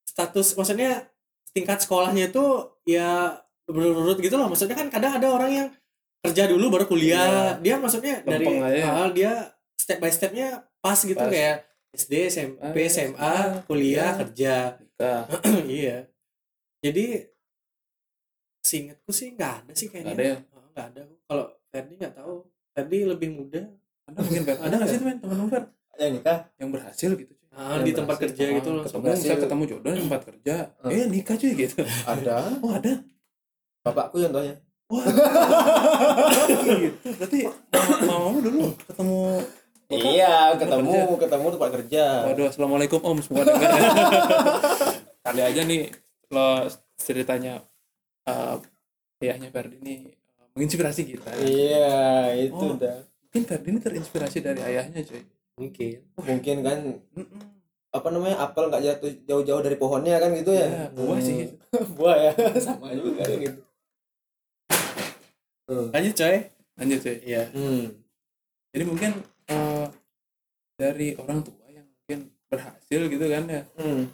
[0.03, 1.07] status maksudnya
[1.55, 2.45] tingkat sekolahnya itu
[2.83, 3.39] ya
[3.71, 5.69] berurut gitu loh maksudnya kan kadang ada orang yang
[6.25, 8.89] kerja dulu baru kuliah dia maksudnya dari aja ya.
[8.91, 9.33] hal dia
[9.79, 10.49] step by stepnya
[10.79, 11.31] pas gitu Pas.
[11.31, 11.57] kayak
[11.89, 14.19] SD SMP Ah, SMA ah, kuliah iya.
[14.19, 14.55] kerja.
[15.79, 15.97] Iya.
[16.79, 17.07] Jadi
[18.61, 20.13] seingatku sih nggak ada sih kayaknya.
[20.13, 20.37] Nggak ada ya?
[20.53, 21.01] Oh, nggak ada.
[21.25, 22.33] Kalau Ferdi nggak tahu
[22.71, 23.61] Ferdi lebih muda.
[24.05, 24.57] Ada mungkin Fer.
[24.59, 25.65] Ada nggak sih teman teman Fer?
[25.99, 26.39] Yang nikah?
[26.55, 27.49] Yang berhasil gitu cuy.
[27.51, 28.27] Ah, Yang di tempat berhasil.
[28.31, 29.35] kerja Ah, gitu loh ketemu Berhasil.
[29.37, 30.55] ketemu jodoh di tempat kerja.
[30.79, 30.91] Ah.
[30.93, 31.81] eh nikah cuy gitu.
[32.05, 32.37] Ada.
[32.63, 32.93] Oh ada?
[33.81, 34.55] Bapakku contohnya.
[34.89, 35.05] Wah,
[36.81, 37.09] gitu.
[37.15, 37.39] Berarti
[38.01, 39.19] mamamu dulu ketemu
[39.91, 43.71] iya Tempat ketemu ketemu tempat kerja Waduh, assalamualaikum om semua dengar.
[43.71, 43.91] ya.
[45.25, 45.89] Kali aja nih
[46.29, 47.65] lo ceritanya
[48.23, 48.57] eh
[49.21, 51.31] ayahnya Ferdi ini eh, menginspirasi kita.
[51.41, 51.97] iya
[52.35, 52.75] itu Oh.
[52.75, 55.25] udah Mungkin Ferdi ini terinspirasi dari ayahnya cuy.
[55.57, 56.79] mungkin mungkin kan
[57.13, 57.41] Mm-mm.
[57.91, 61.25] apa namanya apel nggak jatuh jauh-jauh dari pohonnya kan gitu ya Ya, buah Hmm.
[61.25, 61.37] sih.
[61.97, 62.33] buah ya
[62.63, 63.61] sama juga gitu
[65.65, 65.89] Hmm.
[65.91, 66.37] lanjut coy
[66.75, 67.17] Lanjut cuy.
[67.23, 67.91] iya hmm.
[68.71, 69.11] Jadi mungkin
[70.79, 73.63] dari orang tua yang mungkin berhasil gitu kan ya.
[73.75, 74.07] Hmm.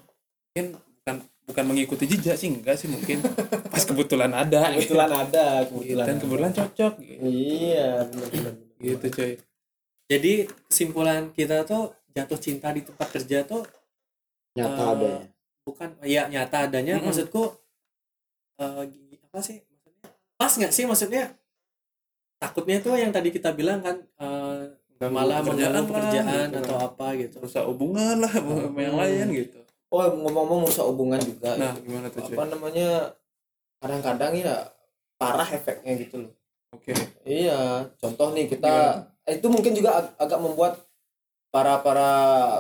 [0.48, 3.20] Mungkin bukan bukan mengikuti jejak sih enggak sih mungkin
[3.72, 4.96] pas kebetulan ada gitu.
[4.96, 6.22] kebetulan ada kebetulan dan ada.
[6.24, 9.32] kebetulan cocok gitu, iya benar-benar gitu cuy.
[10.08, 10.32] jadi
[10.64, 13.60] kesimpulan kita tuh jatuh cinta di tempat kerja tuh
[14.56, 15.24] nyata Eh, adanya
[15.60, 17.12] bukan ya nyata adanya Mm-mm.
[17.12, 17.42] maksudku
[18.56, 21.24] eh, gi- apa sih maksudnya pas nggak sih maksudnya
[22.38, 24.64] takutnya tuh yang tadi kita bilang kan eh,
[25.08, 29.58] malah mengganggu pekerjaan gitu atau apa gitu rusak hubungan lah sama yang lain gitu.
[29.88, 32.34] oh ngomong-ngomong rusak hubungan juga Nah, gimana tuh cuy?
[32.34, 32.88] apa namanya
[33.78, 34.54] kadang-kadang ya
[35.14, 36.32] parah efeknya gitu loh
[36.72, 36.90] Oke.
[37.22, 38.72] iya contoh nih kita
[39.24, 40.72] eh, itu mungkin juga ag- agak membuat
[41.48, 42.10] para para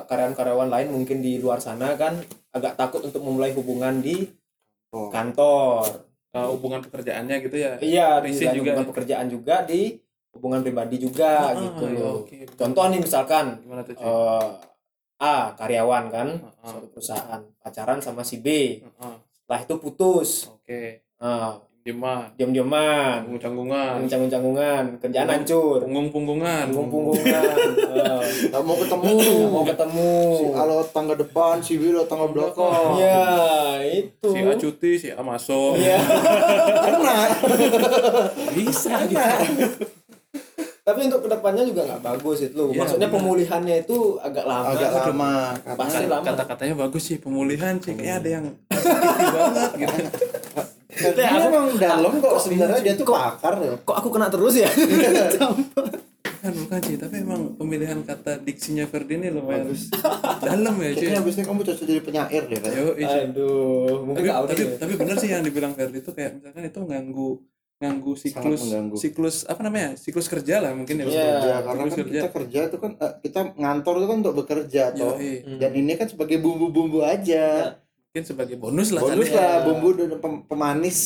[0.06, 2.14] karyawan-karyawan lain mungkin di luar sana kan
[2.50, 4.28] agak takut untuk memulai hubungan di
[4.94, 5.10] Oh.
[5.10, 5.82] kantor
[6.30, 7.78] Uh, hubungan pekerjaannya gitu ya.
[7.78, 8.74] iya di juga.
[8.74, 9.94] hubungan pekerjaan juga di
[10.34, 11.84] hubungan pribadi juga Ah, gitu.
[11.86, 12.38] iya, loh oke.
[12.54, 14.48] contoh nih misalkan Gimana tuh eh,
[15.16, 16.28] A karyawan kan
[16.60, 18.80] Ah, suatu perusahaan pacaran sama si B.
[18.98, 19.16] Ah, ah.
[19.30, 20.50] setelah itu putus.
[20.50, 21.06] Oke.
[21.16, 21.54] Nah,
[21.84, 25.84] Diman, diam-diaman canggung-canggungan, canggung-canggungan kerjaan hancur.
[25.84, 26.72] Punggung-punggungan.
[26.72, 27.44] punggung-punggungan
[27.92, 29.12] Eh, Nggak mau ketemu.
[29.12, 30.12] Nggak mau ketemu.
[30.32, 32.96] Si A lewat tangga depan si B lewat tangga belakang.
[32.96, 33.20] ya
[33.84, 34.28] itu.
[34.32, 35.76] Si A cuti, si A masuk.
[35.76, 36.00] Iya.
[36.80, 37.16] karena
[38.50, 39.84] Bisa gitu.
[40.84, 43.16] tapi untuk ke depannya juga nggak bagus itu Iya, maksudnya benar.
[43.18, 45.32] pemulihannya itu agak lama agak lama
[45.74, 46.24] Pasti karena lama.
[46.28, 48.44] Kata-katanya bagus sih pemulihan sih kayak ada yang
[49.34, 49.98] banget gitu.
[51.10, 54.68] dia emang dalam kok sebenarnya dia tuh pakar ya kok aku kena terus ya
[56.44, 59.72] Bukan bukan sih, tapi emang pemilihan kata diksinya Ferdi ini lumayan
[60.38, 61.00] dalam ya cuy.
[61.00, 63.24] kayaknya abisnya kamu cocok jadi penyair deh kan Yo, iya.
[63.24, 64.76] aduh mungkin tapi, tapi, ya.
[64.76, 67.30] tapi bener sih yang dibilang Ferdi itu kayak misalkan itu mengganggu
[67.76, 68.96] nganggu siklus mengganggu.
[68.96, 71.10] siklus apa namanya siklus kerja lah mungkin ya Iya.
[71.10, 74.34] kerja karena siklus kan kerja kita kerja itu kan eh, kita ngantor itu kan untuk
[74.36, 75.14] bekerja toh.
[75.14, 75.58] Hmm.
[75.58, 77.76] dan ini kan sebagai bumbu-bumbu aja
[78.08, 79.42] mungkin sebagai bonus lah bonus kan ya.
[79.42, 80.98] lah bumbu dan pem- pemanis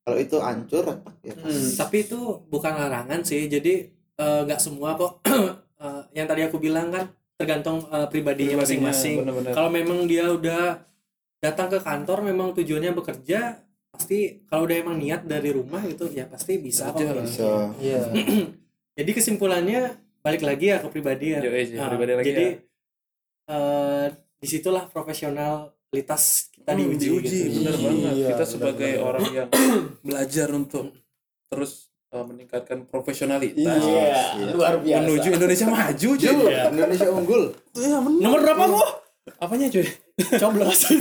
[0.00, 0.84] kalau itu hancur
[1.20, 1.68] ya Hmm.
[1.74, 3.74] tapi itu bukan larangan sih jadi
[4.14, 5.12] eh, nggak semua kok
[5.76, 10.80] Eh, yang tadi aku bilang kan tergantung eh, pribadinya masing-masing kalau memang dia udah
[11.36, 13.58] datang ke kantor memang tujuannya bekerja
[13.94, 16.98] pasti kalau udah emang niat dari rumah gitu ya pasti bisa kok.
[16.98, 17.70] Bisa.
[17.78, 18.02] Iya.
[18.98, 19.80] Jadi kesimpulannya
[20.18, 21.40] balik lagi ya ke pribadi ya.
[21.40, 22.54] Yoi sih, Nah, pribadi lagi jadi ya.
[23.48, 27.38] eh, di situlah profesionalitas kita Hmm, diuji, diuji.
[27.44, 27.60] Gitu.
[27.60, 28.14] bener Iya, banget.
[28.24, 29.04] kita bener, sebagai bener.
[29.04, 29.48] orang yang
[30.06, 30.84] belajar untuk
[31.46, 31.72] terus
[32.10, 33.78] uh, meningkatkan profesionalitas.
[33.78, 34.50] Iya iya.
[34.50, 35.00] luar biasa.
[35.02, 36.36] Menuju Indonesia maju cuy.
[36.72, 37.42] Indonesia unggul.
[37.74, 38.20] Iya, bener.
[38.22, 38.88] nomor berapa kok
[39.36, 39.86] apanya cuy?
[40.14, 40.78] Coblos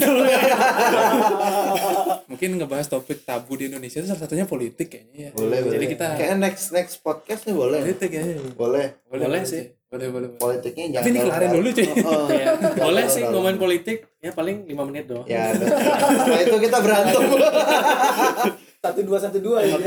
[2.33, 5.31] mungkin ngebahas topik tabu di Indonesia itu salah satunya politik kayaknya ya.
[5.37, 5.89] Boleh jadi boleh.
[5.93, 7.79] kita kayak next next podcast nih boleh.
[7.85, 8.23] Politik ya.
[8.57, 8.85] Boleh.
[9.05, 9.63] Boleh sih.
[9.93, 10.41] boleh boleh, boleh.
[10.41, 11.85] politiknya jangan tapi ini kelarin dulu cuy.
[12.09, 12.49] Oh, Ya,
[12.81, 15.29] boleh sih ngomongin politik ya paling lima menit doang.
[15.29, 17.21] Ya setelah itu kita berantem.
[18.83, 19.77] Satu dua satu dua ya.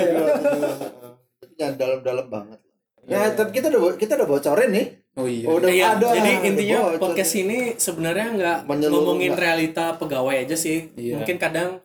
[1.37, 2.59] Tapi jangan dalam-dalam banget.
[3.07, 4.87] Ya tapi kita udah kita udah bocorin nih.
[5.17, 5.47] Oh iya.
[5.49, 9.43] Udah Iya, ada, jadi intinya podcast ini sebenarnya nggak ngomongin nggak?
[9.43, 10.93] realita pegawai aja sih.
[10.95, 11.19] Iya.
[11.19, 11.81] Mungkin kadang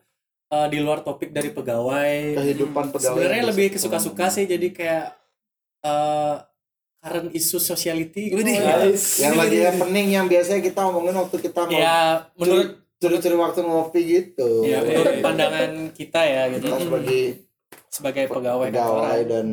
[0.52, 2.36] eh, di luar topik dari pegawai.
[2.36, 5.06] kehidupan pegawai Sebenarnya lebih bisa kesuka-suka sih jadi kayak
[5.82, 6.36] eh
[7.02, 8.38] current issue sociality gitu.
[8.38, 8.56] Widih.
[8.56, 8.78] ya.
[9.20, 14.02] yang lagi happening yang biasanya kita omongin waktu kita mau Ya, menurut curi-curi waktu ngopi
[14.06, 15.24] gitu ya, Iya, menurut iya.
[15.26, 16.68] pandangan kita ya gitu.
[16.68, 17.22] kita sebagai
[17.90, 19.48] Sebagai pegawai pegawai dan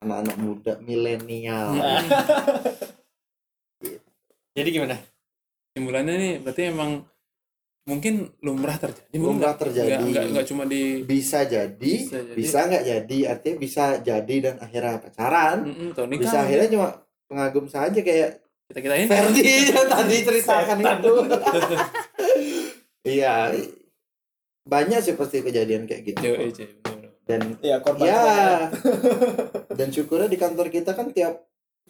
[0.00, 2.02] anak-anak muda milenial Iya.
[4.50, 4.96] Jadi gimana?
[5.70, 7.06] simpulannya nih berarti emang
[7.90, 9.90] mungkin lumrah terjadi mungkin Lumrah nggak- terjadi.
[9.90, 11.92] nggak nggak nggak cuma di bisa jadi
[12.32, 12.68] Bisa jadi.
[12.68, 13.18] nggak jadi.
[13.28, 15.58] Artinya bisa jadi dan akhirnya pacaran.
[15.90, 16.88] Atau nikah bisa akhirnya cuma
[17.26, 18.30] pengagum saja kayak
[18.66, 21.12] kita kita ini Ferdi yang tadi ceritakan itu.
[23.02, 23.34] Iya.
[24.62, 26.20] Banyak sih pasti kejadian kayak gitu.
[26.22, 27.10] Yo, iya, cuy, bener-bener.
[27.24, 28.22] dan ya korban ya.
[29.70, 31.42] Dan syukurnya di kantor kita kan tiap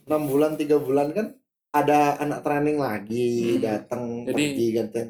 [0.02, 1.36] enam bulan tiga bulan kan
[1.70, 3.60] ada anak training lagi Hmm.
[3.60, 5.08] datang Jadi- pergi gantian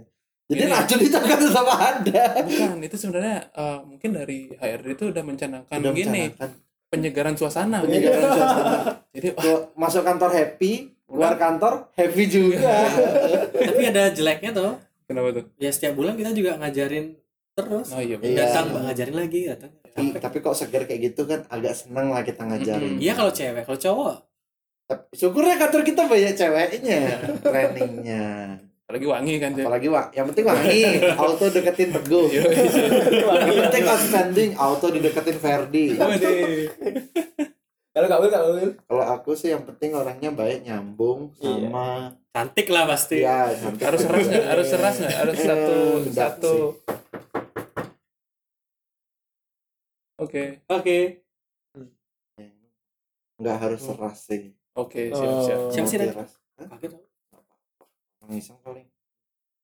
[0.50, 5.04] jadi Ini- racun itu kan tetap ada bukan itu sebenarnya eh, mungkin dari HRD itu
[5.08, 6.50] udah mencanangkan Udah gini mencanangkan.
[6.90, 7.78] penyegaran suasana.
[7.80, 8.78] Penyegaran suasana.
[9.10, 10.72] Jadi wah, Tuh, masuk kantor happy
[11.06, 12.70] keluar kantor happy juga.
[13.52, 14.74] Tapi ada jeleknya tuh.
[15.04, 15.44] kenapa tuh?
[15.56, 17.14] Ya setiap bulan kita juga ngajarin
[17.52, 17.90] terus.
[17.90, 18.36] oh iya Iya.
[18.40, 19.70] Datang Bang, ngajarin lagi datang.
[19.92, 22.98] Ih, tapi kok seger kayak gitu kan agak seneng lah kita ngajarin.
[22.98, 24.16] Iya kalau cewek, kalau cowok.
[24.86, 27.00] Tapi syukurnya kantor kita banyak ceweknya
[27.40, 28.26] trainingnya
[28.90, 30.80] apalagi wangi kan cuy apalagi wa yang penting wangi
[31.22, 32.42] auto deketin teguh iya,
[33.46, 35.94] yang penting outstanding auto dideketin Ferdi
[37.90, 41.70] kalau kak Wil kak Wil kalau aku sih yang penting orangnya baik nyambung Iya.
[41.70, 41.86] sama
[42.30, 43.18] cantik lah pasti.
[43.20, 43.82] ya cantik.
[43.82, 45.76] harus seras nggak harus seras nggak harus Eh, satu
[46.10, 46.90] satu sih.
[50.18, 50.98] oke Oke.
[53.38, 55.86] nggak harus seras sih oke siap siap Oh.
[55.86, 55.96] Sih?
[55.96, 56.32] Seras.
[56.58, 56.66] Hah?
[56.74, 56.92] Kaget.
[58.32, 58.86] Iseng paling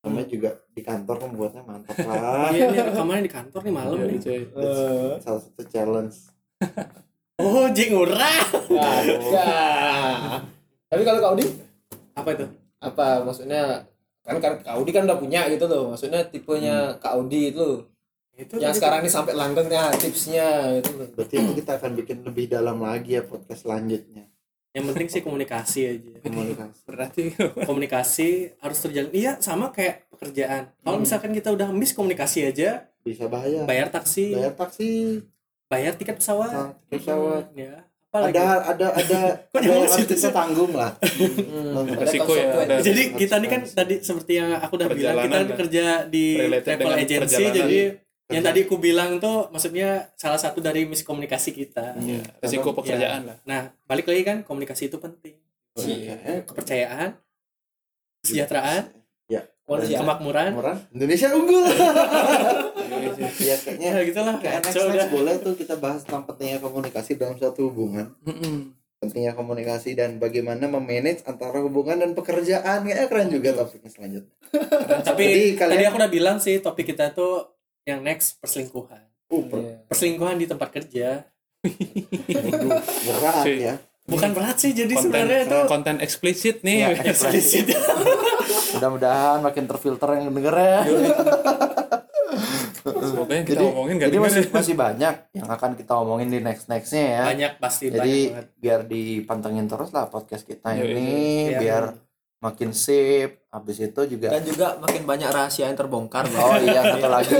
[0.00, 4.06] namanya juga di kantor membuatnya mantap lah Iya, ini rekamannya di kantor nih malam Yo,
[4.06, 4.18] nih.
[4.18, 4.40] cuy.
[4.46, 6.16] Eh, salah satu challenge
[7.36, 8.40] Oh, jing urah.
[8.64, 9.44] Ada.
[10.86, 11.44] Tapi kalau Kak Audi
[12.14, 12.46] Apa itu?
[12.76, 13.82] apa maksudnya
[14.22, 15.90] kan kan Kak Audi kan udah punya gitu loh.
[15.90, 17.80] Maksudnya tipenya Kak Audi itu loh.
[18.32, 21.08] Itu Yang sekarang ini sampai langgengnya tipsnya gitu loh.
[21.12, 24.28] berarti kita akan bikin lebih dalam lagi ya podcast selanjutnya
[24.77, 26.12] yang penting sih komunikasi aja.
[26.20, 27.22] komunikasi berarti
[27.68, 29.09] Komunikasi harus terjalin.
[29.11, 30.68] Iya, sama kayak pekerjaan.
[30.77, 31.03] Kalau Hmm.
[31.03, 34.91] misalkan kita udah miss komunikasi aja, bisa bahaya bayar taksi, bayar taksi
[35.66, 36.51] bayar tiket pesawat.
[36.51, 37.74] nah, pesawat Hmm, ya.
[38.07, 38.35] Apa lagi?
[38.35, 39.20] ada ada ada
[39.51, 40.33] Kok ada yang harus situ kita sih?
[40.33, 40.93] tanggung lah
[41.51, 42.74] Hmm, ada Resiko ya, ada.
[42.79, 46.27] Jadi kita nih kan tadi seperti yang aku udah bilang kita kerja di
[46.61, 47.79] travel agency jadi
[48.29, 53.39] yang tadi aku bilang tuh maksudnya salah satu dari miskomunikasi kita Ya, resiko pekerjaan lah
[53.43, 55.39] nah balik lagi kan komunikasi itu penting
[55.77, 56.43] Iya.
[56.43, 57.20] kepercayaan
[58.20, 58.97] kesejahteraan
[59.66, 59.99] Kemanusiaan.
[60.01, 60.79] kemakmuran Murah.
[60.95, 61.66] Indonesia unggul.
[62.87, 63.29] Iya, iya.
[63.35, 67.35] ya kayaknya ya gitulah kayak next, next boleh tuh kita bahas tentang pentingnya komunikasi dalam
[67.35, 68.14] suatu hubungan.
[68.22, 68.70] Mm-mm.
[68.97, 72.87] Pentingnya komunikasi dan bagaimana memanage antara hubungan dan pekerjaan.
[72.87, 74.35] Kayaknya keren juga topiknya selanjutnya.
[75.09, 77.55] tapi Jadi kalian- tadi aku udah bilang sih topik kita tuh
[77.87, 79.74] yang next perselingkuhan Uh, per- Iya.
[79.87, 81.26] perselingkuhan di tempat kerja
[81.64, 83.57] waduh, berat Sih.
[83.61, 83.74] ya.
[84.05, 87.66] bukan berat sih jadi konten sebenarnya itu konten eksplisit nih Ya, eksplisit
[88.72, 90.78] Mudah-mudahan makin terfilter yang denger ya.
[93.03, 94.51] semoga yang kita Jadi, omongin gak jadi masih ya.
[94.53, 97.22] masih banyak yang akan kita omongin di next nextnya ya.
[97.26, 101.11] banyak pasti Jadi banyak banget biar dipantengin terus lah podcast kita Iya, ini
[101.49, 101.59] iya.
[101.59, 101.84] biar
[102.41, 103.43] makin sip.
[103.49, 106.28] Habis itu juga Dan juga makin banyak rahasia yang terbongkar.
[106.28, 106.45] Bang.
[106.45, 107.32] Oh iya satu lagi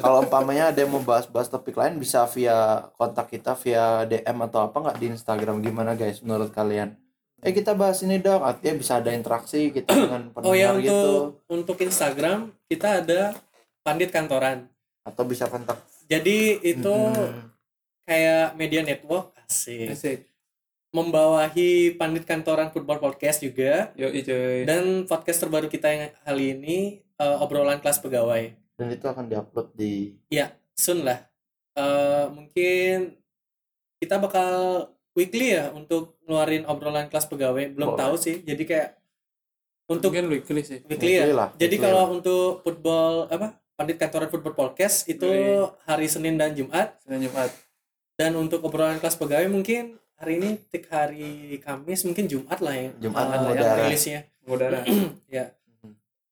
[0.00, 4.64] kalau umpamanya ada yang mau bahas-bahas topik lain bisa via kontak kita via DM atau
[4.64, 6.96] apa nggak di Instagram gimana guys menurut kalian?
[7.40, 10.92] Eh kita bahas ini dong artinya bisa ada interaksi kita dengan pendengar oh ya gitu
[10.92, 13.32] untuk untuk Instagram kita ada
[13.80, 14.68] pandit kantoran
[15.08, 17.48] atau bisa kontak jadi itu Mm-mm.
[18.04, 20.18] kayak media network asik Asik.
[20.90, 23.94] Membawahi pandit kantoran football podcast juga.
[23.94, 24.66] Yo cuy.
[24.66, 26.78] dan podcast terbaru kita yang kali ini
[27.18, 28.50] eh, obrolan kelas pegawai.
[28.74, 30.18] Dan itu akan diupload di
[30.74, 31.22] soon lah.
[31.78, 33.14] Eh, mungkin
[34.02, 34.50] kita bakal
[35.14, 37.70] weekly ya untuk ngeluarin obrolan kelas pegawai.
[37.76, 38.00] Belum Boleh.
[38.00, 38.42] tahu sih.
[38.42, 38.88] Jadi kayak
[39.90, 40.80] untuk Mungkin weekly sih.
[40.86, 41.26] weekly ya.
[41.26, 43.58] Weekly lah, jadi weekly kalau untuk football apa?
[43.74, 45.24] Pandit kantoran football podcast itu
[45.88, 46.98] hari Senin dan Jumat.
[47.06, 47.50] Senin Jumat.
[48.20, 52.92] dan untuk obrolan kelas pegawai mungkin hari ini tik hari Kamis mungkin Jumat lah ya
[53.00, 54.78] Jumat eh, kan yang rilisnya Mengudara.
[55.36, 55.44] ya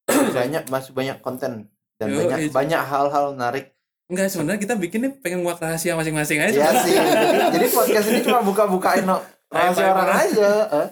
[0.09, 2.53] banyak masih banyak konten dan Yo, banyak iya.
[2.53, 3.73] banyak hal-hal menarik
[4.09, 6.57] Enggak, sebenarnya kita bikinnya pengen nguak rahasia masing-masing aja.
[6.57, 9.21] ya sih jadi, jadi podcast ini cuma buka-bukain no,
[9.53, 10.89] rahasia orang aja eh.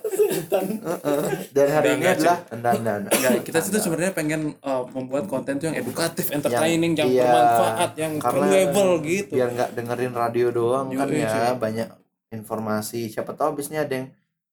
[0.52, 1.20] Heeh.
[1.56, 3.12] dan hari Enggak, ini enggak, adalah enggak enggak enggak.
[3.16, 7.90] Enggak, kita tuh sebenarnya pengen uh, membuat konten tuh yang edukatif, entertaining, yang, iya, bermanfaat,
[7.96, 9.32] yang valuable gitu.
[9.32, 11.56] biar nggak dengerin radio doang kan Yoi, ya cuy.
[11.56, 11.88] banyak
[12.36, 13.08] informasi.
[13.08, 14.08] Siapa tahu abisnya ada yang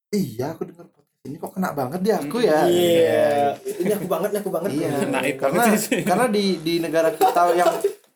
[0.10, 2.68] iya aku denger podcast ini kok kena banget di aku ya.
[2.68, 3.56] Iya.
[3.60, 4.70] Ini aku banget, aku banget.
[4.76, 4.92] iya.
[5.16, 5.64] Naik karena
[6.10, 7.72] karena di di negara kita yang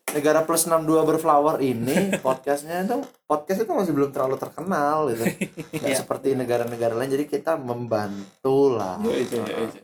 [0.08, 5.24] negara plus 62 berflower ini podcastnya itu podcast itu masih belum terlalu terkenal gitu.
[5.80, 6.00] Nggak Iya.
[6.00, 7.12] seperti negara-negara lain.
[7.12, 9.00] Jadi kita membantu lah.
[9.04, 9.68] Yo, cuy, yo, cuy.
[9.68, 9.80] Ini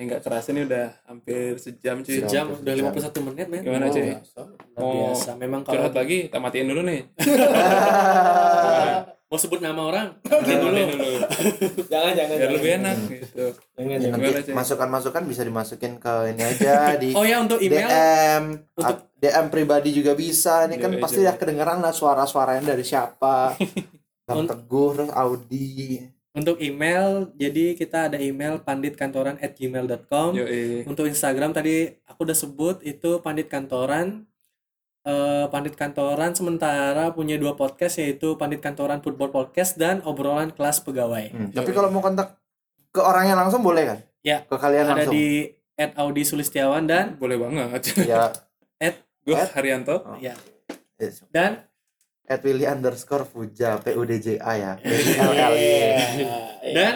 [0.00, 2.14] nggak kerasa nih udah hampir sejam cuy.
[2.16, 2.94] sejam Sejam, udah sejam.
[2.94, 4.02] 51 menit men Gimana Oh, cuy?
[4.06, 4.20] luar
[4.76, 7.00] Mau biasa memang kalau Curhat lagi, kita matiin dulu nih.
[9.28, 11.10] mau sebut nama orang Matiin dulu dulu.
[11.84, 12.32] Jangan, jangan.
[12.32, 12.54] Biar jangan.
[12.54, 13.44] lebih enak gitu.
[13.74, 14.18] Jangan, Ya, jangan.
[14.18, 14.54] nanti cuy?
[14.54, 19.90] masukan-masukan bisa dimasukin ke ini aja di oh ya untuk email DM Untuk- DM pribadi
[19.92, 21.28] juga bisa ini kan Iya, pasti iya.
[21.28, 23.52] ya kedengeran lah suara-suaranya dari siapa
[24.28, 26.00] Teguh terus Audi
[26.38, 30.38] untuk email jadi kita ada email panditkantoran at gmail.com
[30.86, 34.28] untuk Instagram tadi aku udah sebut itu pandit kantoran
[35.08, 40.84] Eh, pandit kantoran sementara punya dua podcast yaitu pandit kantoran football podcast dan obrolan kelas
[40.84, 41.32] pegawai.
[41.32, 42.36] Hmm, tapi kalau mau kontak
[42.92, 43.98] ke orangnya langsung boleh kan?
[44.20, 44.44] Ya.
[44.44, 45.16] ke kalian ada langsung.
[45.16, 45.48] di
[45.80, 47.94] at Audi Sulistiawan dan Boleh banget.
[48.04, 48.36] ya.
[49.24, 49.96] Gue At- Haryanto.
[50.04, 50.20] Oh.
[50.20, 50.36] ya.
[51.32, 51.67] Dan
[52.28, 54.84] at Willy underscore Fuja P U D J A ya Iya.
[54.84, 55.64] W I L L Y.
[56.14, 56.36] Iya.
[56.70, 56.94] Dan?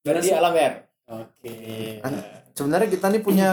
[0.00, 0.70] Berarti alam ya.
[1.04, 1.54] oke
[2.52, 3.48] sebenarnya kita nih punya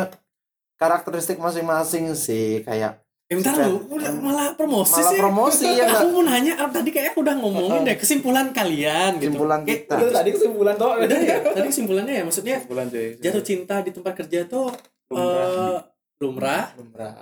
[0.75, 5.17] karakteristik masing-masing sih kayak Eh, bentar lu, udah malah promosi malah sih.
[5.17, 9.33] promosi ya aku mau nanya, ah, tadi kayak aku udah ngomongin deh kesimpulan kalian gitu.
[9.33, 10.93] kesimpulan kita Itu tadi kesimpulan toh.
[10.93, 13.17] Udah ya, tadi kesimpulannya ya maksudnya cuy.
[13.17, 14.69] jatuh cinta di tempat kerja tuh
[15.07, 15.41] Lumrah.
[15.41, 15.77] eh,
[16.15, 17.13] lumrah, Lumrah.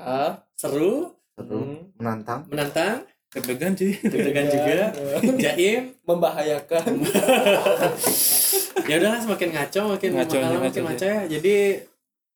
[0.54, 1.96] seru, Seru, Hmm.
[1.96, 3.98] menantang menantang, Deg-degan cuy.
[3.98, 4.94] deg-degan juga,
[5.36, 5.82] jaim.
[6.04, 6.84] Membahayakan.
[8.84, 11.06] Ya udahlah semakin ngaco, makin Ngaco, makin, ngaco, makin ngaco.
[11.08, 11.20] ya.
[11.30, 11.56] Jadi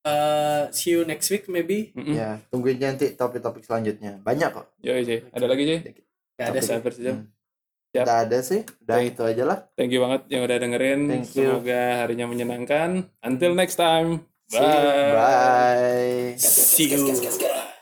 [0.08, 1.92] eh, see you next week maybe.
[1.92, 2.16] Mm-mm.
[2.16, 5.28] ya tungguin nanti topik-topik selanjutnya banyak kok Yo, cuy.
[5.28, 5.80] Ada lagi cuy?
[6.40, 6.60] Gak ada.
[6.64, 7.16] Hampir sejam.
[7.20, 7.28] Hmm.
[7.92, 8.06] Siap.
[8.08, 11.00] Ada sih udah Thank- itu aja lah Thank you banget yang udah dengerin.
[11.12, 11.48] Thank you.
[11.52, 12.90] Semoga harinya menyenangkan.
[13.20, 14.24] Until next time.
[14.48, 14.64] See you.
[14.64, 16.32] Bye.
[16.32, 17.76] bye See you.